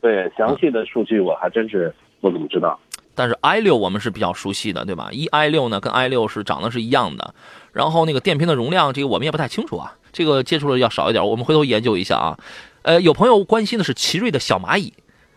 [0.00, 2.78] 对，详细的数据我还真是不怎么知道。
[3.14, 7.34] 但是 i 六我们是比较熟悉的，对吧？？E I 六呢跟 i 六是长得是一样的，
[7.78, 12.36] 然后那个电瓶的容量这个我们也不太清楚啊，这个接触的要少一点，我们回头研究一下啊。
[12.82, 14.92] 呃，有朋友关心的是奇瑞的小蚂蚁，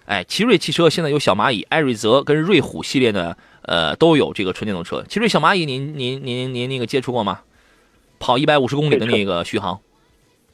[0.05, 5.03] 哎，奇瑞汽车现在有小蚂蚁、艾瑞泽跟瑞虎系列的，呃，都有这个纯电动车。
[5.07, 7.41] 奇瑞小蚂蚁，您您您您那个接触过吗？
[8.17, 9.79] 跑一百五十公里的那个续航？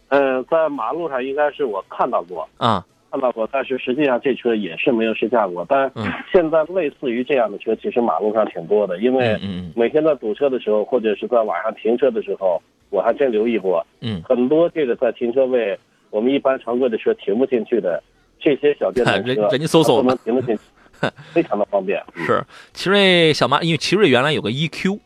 [0.09, 2.85] 呃，在马路上应该是我看到过啊。
[3.10, 5.66] 看到过，但是实际上这车也是没有试驾过。
[5.68, 5.91] 但
[6.32, 9.39] 现在类似于这样的车，其实马路上挺多的，因为
[9.76, 13.86] 每天在堵车的时候，或者是在晚上停车的时候，我还真留意过。
[14.01, 15.78] 嗯，很多这个在停车位，
[16.10, 18.01] 我们一般常规的车停不进去的，
[18.39, 20.62] 这些小电动 车，人人家搜搜能停得进去，
[21.32, 22.03] 非常的方便。
[22.14, 22.43] 是
[22.74, 24.99] 奇瑞小蚂，因为奇瑞原来有个 EQ，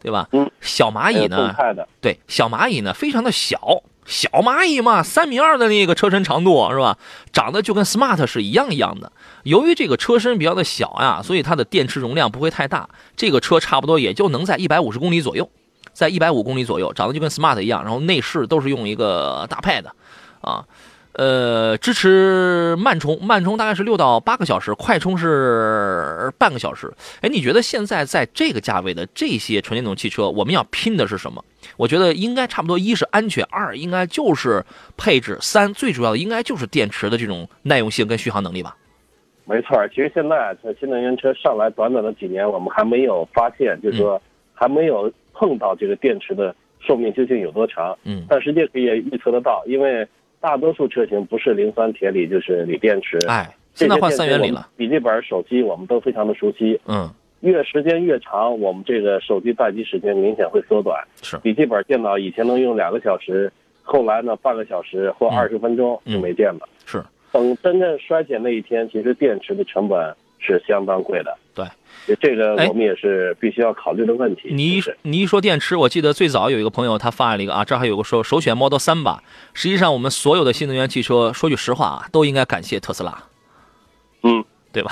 [0.00, 0.28] 对吧？
[0.32, 1.54] 嗯，小蚂蚁呢？
[2.00, 3.82] 对，小蚂蚁呢，非常的小。
[4.04, 6.98] 小蚂蚁嘛，三米二的那个车身长度是吧？
[7.32, 9.12] 长得就跟 smart 是一样一样的。
[9.44, 12.88] 由于这个车身比较的小呀，所以它的电池容量不会太大。
[13.16, 15.48] 这个车差不多也就能在一百五十公里左右，
[15.92, 17.82] 在一百五公里左右，长得就跟 smart 一样。
[17.82, 19.84] 然后内饰都是用一个大 pad，
[20.40, 20.64] 啊。
[21.14, 26.90] 呃，支持慢充，慢充大概是六到八个小时，快充是半个小时。
[27.20, 31.44] 哎，你觉得现在在这个价位的这些纯电动汽车，我们要拼的是什么？
[31.76, 34.64] 我觉得应该差不多，一是安全，二应该就是
[34.96, 38.74] 配置，三最主要的应该就是电池的这种耐用性跟续航能力吧。
[39.44, 44.18] 没错，其实现在这新能源车上来短短的几年，我们还没有发现，就是说
[44.54, 47.94] 还没有碰到这个电池的寿命究竟有多长。
[48.04, 50.08] 嗯，但实际可以预测得到，因为。
[50.42, 54.68] 大多数车型不是磷酸铁锂就是锂电池，哎，现在换三元锂了。
[54.76, 57.08] 笔记本、手机我们都非常的熟悉，嗯，
[57.42, 61.00] 越时间越长，我们这个手机待机时间明显会缩短。
[61.22, 66.68] 是，笔记本电脑以前能用两个小时，后来呢半个小时或二十分钟就没电了。
[66.84, 71.38] 是，等真正衰减那一天，其实电池的成本是相当贵的。
[71.54, 71.66] 对。
[72.20, 74.48] 这个我们也是必须要考虑的问题。
[74.50, 79.22] 你一你一说电池，我记得最早有一个朋友他发了一个啊，这还有个说首选 Model 三吧。
[79.54, 83.24] 实际上，我们所有的新能源汽车，说句实话啊，都应该感谢特斯拉。
[84.22, 84.44] 嗯。
[84.72, 84.90] 对吧？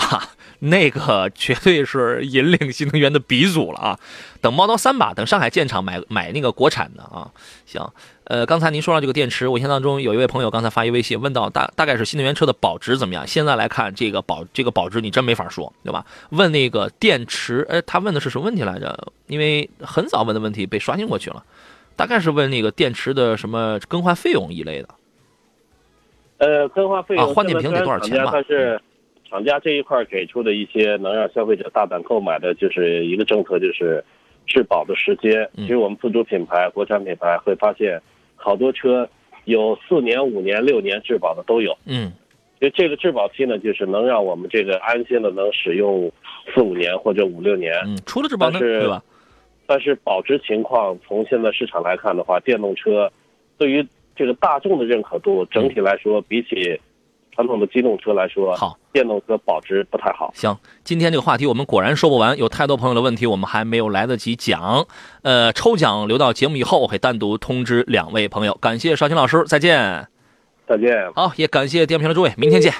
[0.61, 3.98] 那个绝对是引领新能源的鼻祖了啊！
[4.40, 7.30] 等 Model 3吧，等上海建厂买买那个国产的啊。
[7.64, 7.82] 行，
[8.24, 13.26] 呃，刚才您说到这个电池，我印象当中有一位朋友刚才发一微信问到大大概是新能源车的保值怎么样？
[13.26, 16.04] 现在来看这个保这个保值你真没法说，对吧？
[16.30, 19.12] 问那个电池，呃，他问的是什么问题来着？
[19.28, 21.42] 因为很早问的问题被刷新过去了，
[21.96, 24.88] 大概是问那个电池的什么更换费用一类的。
[26.38, 28.32] 呃，更换费用啊，换电瓶得多少钱吧？
[29.30, 34.04] 厂家这一块给出的一些能让消费者大胆购买的，就是一个政策，就是
[34.44, 35.48] 质保的时间。
[35.54, 38.02] 其实我们自主品牌、国产品牌会发现，
[38.34, 39.08] 好多车
[39.44, 41.78] 有四年、五年、六年质保的都有。
[41.84, 42.12] 嗯，
[42.58, 46.10] 因为这个质保期呢，就是能让我们这个安心的能使用
[46.52, 47.72] 四五年或者五六年。
[47.86, 49.00] 嗯，除了质保呢，对吧？
[49.64, 53.08] 但是保值情况，从现在市场来看的话，电动车
[53.56, 56.80] 对于这个大众的认可度，整体来说比起。
[57.34, 60.32] 传统的机动车来说，好，电动车保值不太好。
[60.34, 64.86] 行，今天这个话题我们果然说不完，有太多朋友的问题我们还没有来得及讲。
[65.22, 68.54] 呃，抽奖留到节目以后，我会单独通知两位朋友。
[68.60, 70.06] 感谢邵青老师，再见。
[70.68, 71.12] 再见。
[71.14, 72.72] 好，也感谢电瓶的诸位，明天见。